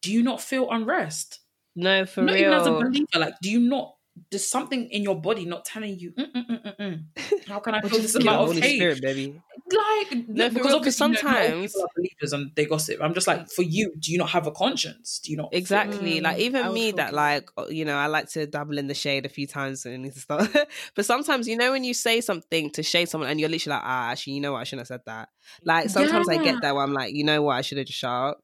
do 0.00 0.10
you 0.12 0.22
not 0.22 0.40
feel 0.40 0.70
unrest? 0.70 1.40
no 1.74 2.04
for 2.04 2.20
real. 2.22 2.26
not 2.26 2.32
real. 2.34 2.42
even 2.42 2.52
as 2.54 2.66
a 2.66 2.70
believer. 2.72 3.06
Like, 3.18 3.34
do 3.40 3.50
you 3.50 3.60
not 3.60 3.94
there's 4.30 4.48
something 4.48 4.88
in 4.90 5.02
your 5.02 5.20
body 5.20 5.44
not 5.44 5.64
telling 5.64 5.98
you. 5.98 6.12
Mm, 6.12 6.32
mm, 6.34 6.76
mm. 6.78 7.46
How 7.48 7.58
can 7.60 7.74
I 7.74 7.78
Or 7.80 7.88
feel 7.88 8.00
this 8.00 8.12
give 8.14 8.22
amount 8.22 8.36
it 8.36 8.42
of 8.42 8.46
Holy 8.48 8.60
hate? 8.60 8.76
Spirit, 8.76 9.02
baby. 9.02 9.40
Like 9.70 10.28
No, 10.28 10.48
because 10.48 10.54
real, 10.54 10.64
'cause 10.82 11.00
obviously 11.00 11.06
you 11.06 11.12
know, 11.12 11.18
sometimes- 11.20 11.72
people 11.72 11.82
are 11.82 11.88
believers 11.96 12.32
and 12.32 12.50
they 12.54 12.66
gossip. 12.66 12.98
I'm 13.02 13.14
just 13.14 13.26
like, 13.26 13.48
for 13.50 13.62
you, 13.62 13.92
do 13.98 14.12
you 14.12 14.18
not 14.18 14.30
have 14.30 14.46
a 14.46 14.50
conscience? 14.52 15.20
Do 15.24 15.30
you 15.30 15.36
not? 15.38 15.48
Exactly. 15.52 16.20
like 16.20 16.38
even 16.38 16.72
me 16.72 16.92
that 16.92 17.14
like 17.14 17.48
uh, 17.56 17.66
you 17.68 17.84
know, 17.84 17.96
I 17.96 18.06
like 18.06 18.28
to 18.32 18.46
dabble 18.46 18.78
in 18.78 18.86
the 18.86 18.94
shade 18.94 19.24
a 19.26 19.28
few 19.28 19.46
times 19.46 19.86
and 19.86 20.02
need 20.02 20.12
to 20.14 20.20
stop. 20.20 20.48
but 20.94 21.04
sometimes 21.06 21.48
you 21.48 21.56
know 21.56 21.72
when 21.72 21.84
you 21.84 21.94
say 21.94 22.20
something 22.20 22.70
to 22.72 22.82
shade 22.82 23.08
someone 23.08 23.30
and 23.30 23.40
you're 23.40 23.48
literally 23.48 23.76
like, 23.76 23.84
ah, 23.84 24.10
actually, 24.10 24.34
you 24.34 24.40
know 24.40 24.52
what, 24.52 24.60
I 24.60 24.64
shouldn't 24.64 24.80
have 24.88 24.88
said 24.88 25.02
that. 25.06 25.28
Like 25.64 25.88
sometimes 25.90 26.28
I 26.28 26.36
get 26.42 26.60
that 26.62 26.74
where 26.74 26.84
I'm 26.84 26.92
like, 26.92 27.14
you 27.14 27.24
know 27.24 27.42
what, 27.42 27.56
I 27.56 27.62
should 27.62 27.78
have 27.78 27.86
just 27.86 27.98
shut 27.98 28.10
up. 28.10 28.40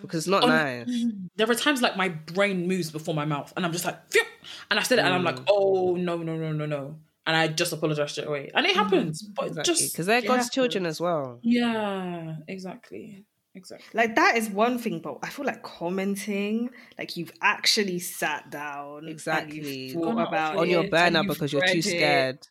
Because 0.00 0.20
it's 0.20 0.28
not 0.28 0.42
On- 0.44 0.48
nice. 0.50 1.04
There 1.36 1.50
are 1.50 1.54
times 1.54 1.80
like 1.82 1.96
my 1.96 2.08
brain 2.10 2.66
moves 2.68 2.90
before 2.90 3.14
my 3.14 3.24
mouth, 3.24 3.52
and 3.56 3.64
I'm 3.64 3.72
just 3.72 3.84
like, 3.84 4.10
Phew! 4.10 4.22
and 4.70 4.78
I 4.78 4.82
said 4.82 4.98
it, 4.98 5.04
and 5.04 5.14
I'm 5.14 5.24
like, 5.24 5.36
Mm. 5.36 5.44
oh 5.48 5.94
no, 5.96 6.18
no, 6.18 6.36
no, 6.36 6.52
no, 6.52 6.66
no, 6.66 6.96
and 7.26 7.36
I 7.36 7.48
just 7.48 7.72
apologize 7.72 8.12
straight 8.12 8.26
away, 8.28 8.50
and 8.54 8.66
it 8.66 8.74
happens, 8.76 9.22
but 9.22 9.46
Exactly. 9.48 9.74
just 9.74 9.92
Because 9.92 10.06
they're 10.06 10.18
it 10.18 10.26
God's 10.26 10.50
children 10.50 10.86
as 10.86 11.00
well. 11.00 11.40
yeah, 11.42 12.36
exactly, 12.46 13.24
exactly. 13.54 13.86
Like 13.94 14.16
that 14.16 14.36
is 14.36 14.48
one 14.50 14.78
thing, 14.78 15.00
but 15.00 15.18
I 15.22 15.28
feel 15.30 15.46
like 15.46 15.62
commenting, 15.62 16.70
like 16.98 17.16
you've 17.16 17.32
actually 17.40 17.98
sat 17.98 18.50
down, 18.50 18.98
and 18.98 19.08
Exactly. 19.08 19.86
you've 19.88 19.94
thought 20.02 20.28
about 20.28 20.56
On 20.56 20.68
your 20.68 20.82
and 20.82 20.90
burner 20.90 21.24
because 21.24 21.52
you're 21.52 21.66
too 21.66 21.82
scared 21.82 22.42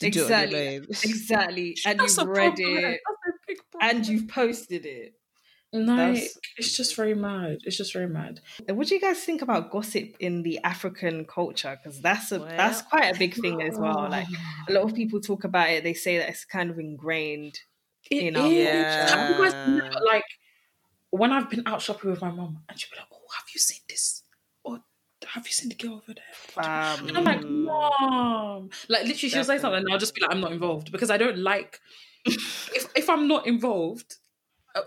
to 0.00 0.10
do 0.10 0.20
it 0.20 0.24
on 0.24 0.30
Exactly. 0.32 0.74
your. 0.74 0.82
Exactly, 0.84 1.76
and 1.86 2.00
That's 2.00 2.16
you've 2.16 2.26
a 2.26 2.30
read 2.30 2.54
problem. 2.56 2.76
it, 2.78 3.00
That's 3.04 3.28
a 3.28 3.32
big 3.46 3.58
problem. 3.70 3.96
and 3.96 4.06
you've 4.06 4.28
posted 4.28 4.86
it. 4.86 5.14
Like 5.74 6.14
That's- 6.14 6.38
it's 6.56 6.76
just 6.76 6.94
very 6.94 7.14
mad. 7.14 7.58
It's 7.64 7.76
just 7.76 7.92
very 7.92 8.06
mad. 8.08 8.40
What 8.68 8.86
do 8.86 8.94
you 8.94 9.00
guys 9.00 9.18
think 9.24 9.42
about 9.42 9.70
gossip 9.70 10.14
in 10.20 10.42
the 10.42 10.60
African 10.62 11.24
culture? 11.24 11.76
Because 11.82 12.00
that's 12.00 12.30
a 12.32 12.38
that's 12.38 12.80
quite 12.82 13.14
a 13.14 13.18
big 13.18 13.34
thing 13.34 13.60
as 13.60 13.76
well. 13.78 14.08
Like 14.10 14.28
a 14.68 14.72
lot 14.72 14.84
of 14.84 14.94
people 14.94 15.20
talk 15.20 15.44
about 15.44 15.70
it. 15.70 15.82
They 15.84 15.94
say 15.94 16.18
that 16.18 16.28
it's 16.28 16.44
kind 16.44 16.70
of 16.70 16.78
ingrained. 16.78 17.58
It 18.10 18.22
you 18.22 18.30
know, 18.30 18.46
is. 18.46 18.66
Yeah. 18.66 19.08
Have 19.16 19.38
guys 19.38 19.92
like 20.06 20.24
when 21.10 21.32
I've 21.32 21.50
been 21.50 21.62
out 21.66 21.80
shopping 21.82 22.10
with 22.10 22.20
my 22.20 22.30
mom 22.30 22.60
and 22.68 22.78
she'll 22.78 22.90
be 22.90 22.96
like, 22.98 23.08
"Oh, 23.12 23.26
have 23.36 23.46
you 23.54 23.58
seen 23.60 23.80
this? 23.88 24.22
Or 24.62 24.80
have 25.26 25.46
you 25.46 25.52
seen 25.52 25.70
the 25.70 25.74
girl 25.74 25.94
over 25.94 26.14
there?" 26.14 26.64
Um, 26.64 27.08
And 27.08 27.16
I'm 27.18 27.24
like, 27.24 27.40
Mm. 27.40 27.64
Mom. 27.64 28.70
Like 28.88 29.04
literally 29.08 29.30
she'll 29.30 29.44
say 29.44 29.58
something 29.58 29.80
and 29.80 29.88
I'll 29.92 29.98
just 29.98 30.14
be 30.14 30.20
like, 30.20 30.30
I'm 30.30 30.40
not 30.40 30.52
involved 30.52 30.92
because 30.92 31.10
I 31.10 31.16
don't 31.16 31.38
like 31.38 31.80
if 32.26 32.90
if 32.94 33.08
I'm 33.10 33.26
not 33.26 33.46
involved, 33.46 34.16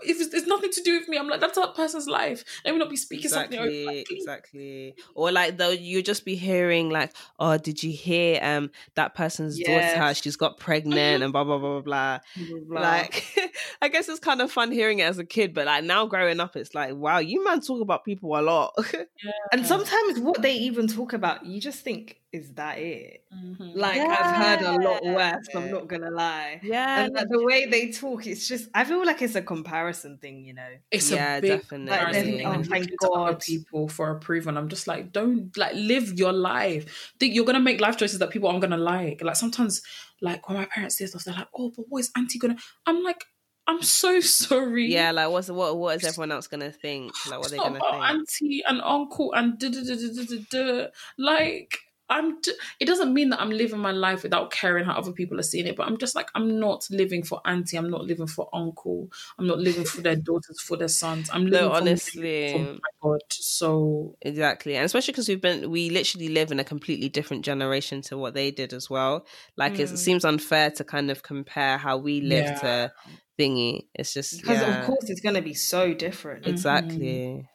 if 0.02 0.20
it's, 0.20 0.34
it's 0.34 0.46
nothing 0.46 0.70
to 0.72 0.82
do 0.82 0.98
with 0.98 1.08
me, 1.08 1.16
I'm 1.18 1.28
like, 1.28 1.40
that's 1.40 1.56
that 1.58 1.74
person's 1.74 2.06
life. 2.06 2.44
Let 2.64 2.72
me 2.72 2.78
not 2.78 2.90
be 2.90 2.96
speaking 2.96 3.28
something 3.30 3.58
Exactly, 3.58 3.86
my 3.86 3.92
feet. 3.92 4.20
exactly. 4.20 4.94
Or 5.14 5.32
like 5.32 5.56
though 5.56 5.70
you 5.70 6.02
just 6.02 6.24
be 6.24 6.34
hearing 6.36 6.90
like, 6.90 7.12
oh, 7.38 7.56
did 7.58 7.82
you 7.82 7.92
hear 7.92 8.38
um 8.42 8.70
that 8.94 9.14
person's 9.14 9.58
Yes. 9.58 9.94
daughter? 9.94 10.14
She's 10.14 10.36
got 10.36 10.58
pregnant 10.58 11.22
and 11.22 11.32
blah 11.32 11.44
blah 11.44 11.58
blah 11.58 11.80
blah. 11.80 12.18
blah, 12.36 12.58
blah. 12.68 12.80
Like, 12.80 13.24
I 13.80 13.88
guess 13.88 14.08
it's 14.08 14.18
kind 14.18 14.40
of 14.40 14.50
fun 14.50 14.72
hearing 14.72 14.98
it 14.98 15.04
as 15.04 15.18
a 15.18 15.24
kid, 15.24 15.54
but 15.54 15.66
like 15.66 15.84
now 15.84 16.06
growing 16.06 16.40
up, 16.40 16.56
it's 16.56 16.74
like, 16.74 16.94
wow, 16.96 17.18
you 17.18 17.44
man 17.44 17.60
talk 17.60 17.80
about 17.80 18.04
people 18.04 18.36
a 18.38 18.42
lot. 18.42 18.74
and 19.52 19.64
sometimes 19.64 20.18
what 20.18 20.42
they 20.42 20.54
even 20.54 20.88
talk 20.88 21.12
about, 21.12 21.46
you 21.46 21.60
just 21.60 21.80
think, 21.84 22.20
is 22.32 22.52
that 22.54 22.78
it? 22.78 23.22
Mhm. 23.34 23.76
Like 23.76 24.00
I've 24.00 24.36
heard 24.60 24.66
a 24.66 24.72
lot 24.82 25.00
Yeah. 25.04 25.14
worse. 25.14 25.46
I'm 25.54 25.70
not 25.70 25.86
gonna 25.86 26.10
lie. 26.10 26.60
yeah, 26.62 27.04
And 27.04 27.14
like, 27.14 27.28
the 27.28 27.42
way 27.44 27.66
they 27.66 27.90
talk, 27.92 28.26
it's 28.26 28.48
just 28.48 28.68
I 28.74 28.84
feel 28.84 29.04
like 29.06 29.22
it's 29.22 29.36
a 29.36 29.42
comparison 29.42 30.18
thing, 30.18 30.44
you 30.44 30.54
know. 30.54 30.68
it's 30.90 31.10
Yeah, 31.10 31.36
a 31.36 31.40
big 31.40 31.60
definitely. 31.62 31.90
Like, 31.90 32.00
comparison 32.00 32.36
then- 32.38 32.46
oh, 32.46 32.50
And 32.52 32.66
thank 32.68 32.82
looking 32.84 32.98
to 33.02 33.10
other 33.10 33.32
God. 33.34 33.40
people 33.42 33.88
for 33.88 34.10
approval. 34.10 34.48
And 34.50 34.58
I'm 34.58 34.68
just 34.68 34.86
like, 34.88 35.12
don't 35.12 35.56
like 35.56 35.74
live 35.74 36.14
your 36.18 36.32
life. 36.32 37.12
Think 37.20 37.34
you're 37.34 37.44
gonna 37.44 37.60
make 37.60 37.80
life 37.80 37.96
choices 37.96 38.18
that 38.18 38.30
people 38.30 38.48
aren't 38.48 38.60
gonna 38.62 38.76
like. 38.76 39.22
Like 39.22 39.36
sometimes, 39.36 39.82
like 40.20 40.46
when 40.48 40.58
my 40.58 40.64
parents 40.66 40.98
say 40.98 41.06
stuff, 41.06 41.22
they're 41.24 41.34
like, 41.34 41.48
oh, 41.56 41.70
but 41.74 41.86
what 41.88 42.00
is 42.00 42.10
auntie 42.16 42.38
gonna? 42.40 42.56
I'm 42.86 43.02
like, 43.04 43.24
I'm 43.68 43.82
so 43.82 44.18
sorry. 44.20 44.86
yeah. 44.90 45.10
Like, 45.12 45.30
what's 45.30 45.48
what? 45.50 45.76
What 45.78 45.96
is 45.96 46.04
everyone 46.04 46.32
else 46.32 46.46
gonna 46.48 46.72
think? 46.72 47.12
Like, 47.28 47.38
what 47.38 47.48
are 47.48 47.50
they 47.50 47.58
gonna 47.58 47.76
about 47.78 47.90
think? 47.92 48.04
auntie 48.04 48.62
and 48.66 48.80
uncle 48.80 49.32
and 49.34 49.58
da 49.58 49.68
da 49.68 49.82
da 49.84 49.94
da 49.94 50.24
da 50.24 50.38
da. 50.50 50.86
Like 51.18 51.78
I'm. 52.10 52.40
d- 52.40 52.52
It 52.80 52.86
doesn't 52.86 53.12
mean 53.12 53.28
that 53.28 53.40
I'm 53.42 53.50
living 53.50 53.78
my 53.80 53.92
life 53.92 54.22
without 54.22 54.50
caring 54.50 54.86
how 54.86 54.94
other 54.94 55.12
people 55.12 55.38
are 55.38 55.42
seeing 55.42 55.66
it. 55.66 55.76
But 55.76 55.86
I'm 55.86 55.98
just 55.98 56.14
like 56.14 56.30
I'm 56.34 56.58
not 56.58 56.88
living 56.90 57.22
for 57.22 57.42
auntie. 57.44 57.76
I'm 57.76 57.90
not 57.90 58.04
living 58.06 58.26
for 58.26 58.48
uncle. 58.54 59.10
I'm 59.38 59.46
not 59.46 59.58
living 59.58 59.84
for 59.84 60.00
their 60.00 60.16
daughters, 60.16 60.58
for 60.58 60.78
their 60.78 60.88
sons. 60.88 61.28
I'm 61.30 61.44
living 61.44 61.68
No, 61.68 61.74
for 61.74 61.84
me, 61.84 61.90
honestly. 61.90 62.52
for 62.52 62.58
my 62.72 62.78
God. 63.02 63.20
So 63.30 64.16
Exactly, 64.22 64.76
and 64.76 64.86
especially 64.86 65.12
because 65.12 65.28
we've 65.28 65.42
been 65.42 65.70
we 65.70 65.90
literally 65.90 66.28
live 66.28 66.50
in 66.50 66.58
a 66.58 66.64
completely 66.64 67.10
different 67.10 67.44
generation 67.44 68.00
to 68.02 68.16
what 68.16 68.32
they 68.32 68.50
did 68.50 68.72
as 68.72 68.88
well. 68.88 69.26
Like 69.58 69.78
it 69.78 69.90
Mm. 69.90 69.98
seems 69.98 70.24
unfair 70.24 70.70
to 70.70 70.84
kind 70.84 71.10
of 71.10 71.22
compare 71.22 71.76
how 71.76 71.98
we 71.98 72.22
live 72.22 72.46
Yeah. 72.46 72.60
to 72.60 72.92
thingy. 73.38 73.86
It's 73.94 74.12
just 74.12 74.40
Because 74.40 74.60
yeah, 74.60 74.80
of 74.80 74.86
course 74.86 75.08
it's 75.08 75.20
gonna 75.20 75.42
be 75.42 75.54
so 75.54 75.94
different. 75.94 76.46
Exactly. 76.46 77.48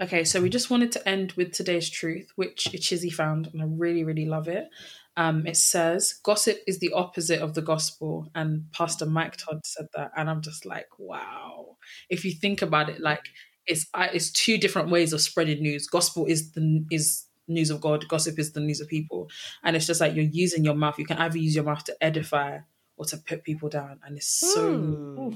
Okay, 0.00 0.24
so 0.24 0.40
we 0.40 0.48
just 0.48 0.70
wanted 0.70 0.92
to 0.92 1.08
end 1.08 1.32
with 1.32 1.52
today's 1.52 1.90
truth, 1.90 2.32
which 2.36 2.68
Ichizi 2.72 3.12
found, 3.12 3.48
and 3.52 3.62
I 3.62 3.66
really, 3.68 4.04
really 4.04 4.24
love 4.24 4.48
it. 4.48 4.68
Um, 5.16 5.46
it 5.46 5.56
says, 5.56 6.14
Gossip 6.22 6.58
is 6.66 6.78
the 6.78 6.92
opposite 6.92 7.40
of 7.40 7.54
the 7.54 7.62
gospel. 7.62 8.28
And 8.34 8.70
Pastor 8.72 9.06
Mike 9.06 9.36
Todd 9.36 9.60
said 9.66 9.86
that. 9.94 10.12
And 10.16 10.30
I'm 10.30 10.40
just 10.40 10.64
like, 10.64 10.86
wow. 10.98 11.76
If 12.08 12.24
you 12.24 12.32
think 12.32 12.62
about 12.62 12.88
it, 12.88 13.00
like, 13.00 13.24
it's 13.66 13.86
it's 13.94 14.32
two 14.32 14.56
different 14.58 14.90
ways 14.90 15.12
of 15.12 15.20
spreading 15.20 15.62
news. 15.62 15.86
Gospel 15.86 16.24
is 16.26 16.52
the 16.52 16.84
is 16.90 17.26
news 17.46 17.70
of 17.70 17.80
God, 17.80 18.08
gossip 18.08 18.38
is 18.38 18.52
the 18.52 18.60
news 18.60 18.80
of 18.80 18.88
people. 18.88 19.28
And 19.62 19.76
it's 19.76 19.86
just 19.86 20.00
like 20.00 20.14
you're 20.14 20.24
using 20.24 20.64
your 20.64 20.74
mouth. 20.74 20.98
You 20.98 21.04
can 21.04 21.18
either 21.18 21.38
use 21.38 21.54
your 21.54 21.64
mouth 21.64 21.84
to 21.84 21.96
edify 22.00 22.60
or 23.00 23.06
to 23.06 23.16
put 23.16 23.42
people 23.42 23.70
down. 23.70 23.98
And 24.04 24.18
it's 24.18 24.26
so. 24.28 24.76
Hmm. 24.76 25.30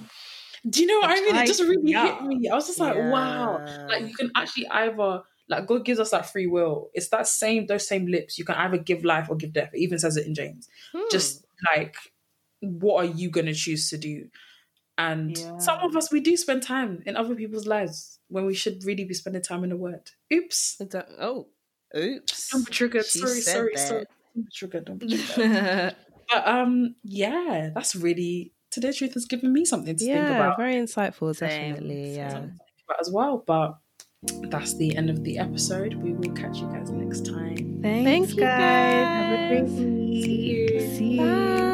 Do 0.68 0.80
you 0.80 0.86
know 0.86 0.98
what 1.00 1.10
I 1.10 1.20
mean? 1.20 1.34
It 1.36 1.46
just 1.46 1.62
really 1.62 1.90
Yeah. 1.92 2.20
hit 2.20 2.22
me. 2.26 2.48
I 2.48 2.54
was 2.54 2.66
just 2.66 2.78
like, 2.78 2.94
wow 2.96 3.64
like 3.88 4.06
you 4.06 4.14
can 4.14 4.30
actually 4.36 4.66
either 4.68 5.22
like 5.48 5.66
God 5.66 5.84
gives 5.84 5.98
us 5.98 6.10
that 6.10 6.30
free 6.30 6.46
will. 6.46 6.90
It's 6.94 7.08
that 7.08 7.26
same 7.26 7.66
those 7.66 7.88
same 7.88 8.06
lips. 8.06 8.38
You 8.38 8.44
can 8.44 8.54
either 8.56 8.78
give 8.78 9.02
life 9.04 9.28
or 9.30 9.36
give 9.36 9.52
death. 9.54 9.70
It 9.74 9.80
even 9.80 9.98
says 9.98 10.16
it 10.16 10.26
in 10.26 10.34
James. 10.34 10.68
Hmm. 10.92 11.02
Just 11.10 11.44
like 11.74 11.96
what 12.60 13.04
are 13.04 13.10
you 13.10 13.30
gonna 13.30 13.54
choose 13.54 13.90
to 13.90 13.98
do? 13.98 14.28
And 14.96 15.36
Yeah. 15.36 15.58
some 15.58 15.80
of 15.80 15.96
us 15.96 16.10
we 16.12 16.20
do 16.20 16.36
spend 16.36 16.62
time 16.62 17.02
in 17.06 17.16
other 17.16 17.34
people's 17.34 17.66
lives 17.66 18.18
when 18.28 18.46
we 18.46 18.54
should 18.54 18.84
really 18.84 19.04
be 19.04 19.14
spending 19.14 19.42
time 19.42 19.64
in 19.64 19.70
the 19.70 19.76
word. 19.76 20.10
Oops. 20.32 20.80
Oh, 21.18 21.48
oops. 21.96 22.50
Don't 22.50 22.66
be 22.66 22.72
triggered. 22.72 23.04
She 23.06 23.18
sorry, 23.18 23.40
sorry, 23.40 23.72
that. 23.74 23.88
sorry. 23.88 24.04
Don't 24.34 24.44
be 24.46 24.50
triggered. 24.52 24.84
Don't 24.86 24.98
be 24.98 25.18
triggered. 25.18 25.96
but 26.30 26.46
um, 26.46 26.94
yeah, 27.02 27.70
that's 27.74 27.94
really 27.94 28.52
today's 28.70 28.96
truth 28.96 29.14
has 29.14 29.24
given 29.26 29.52
me 29.52 29.64
something 29.64 29.96
to 29.96 30.04
think 30.04 30.26
about. 30.28 30.56
very 30.56 30.74
insightful. 30.74 31.34
Same, 31.34 31.74
Definitely. 31.74 32.16
Yeah. 32.16 32.30
something 32.30 32.50
to 32.50 32.56
think 32.58 32.84
about 32.88 33.00
as 33.00 33.10
well. 33.12 33.44
But 33.46 33.78
that's 34.50 34.76
the 34.76 34.96
end 34.96 35.10
of 35.10 35.22
the 35.24 35.38
episode. 35.38 35.94
We 35.94 36.12
will 36.12 36.34
catch 36.34 36.58
you 36.58 36.66
guys 36.68 36.90
next 36.90 37.26
time. 37.26 37.80
Thanks, 37.82 38.04
Thank 38.10 38.28
you, 38.30 38.40
guys. 38.40 39.06
Have 39.06 39.40
a 39.40 39.48
great 39.48 39.64
week. 39.64 40.24
See 40.24 40.40
you. 40.40 40.80
See 40.96 41.12
you. 41.12 41.20
Bye. 41.20 41.70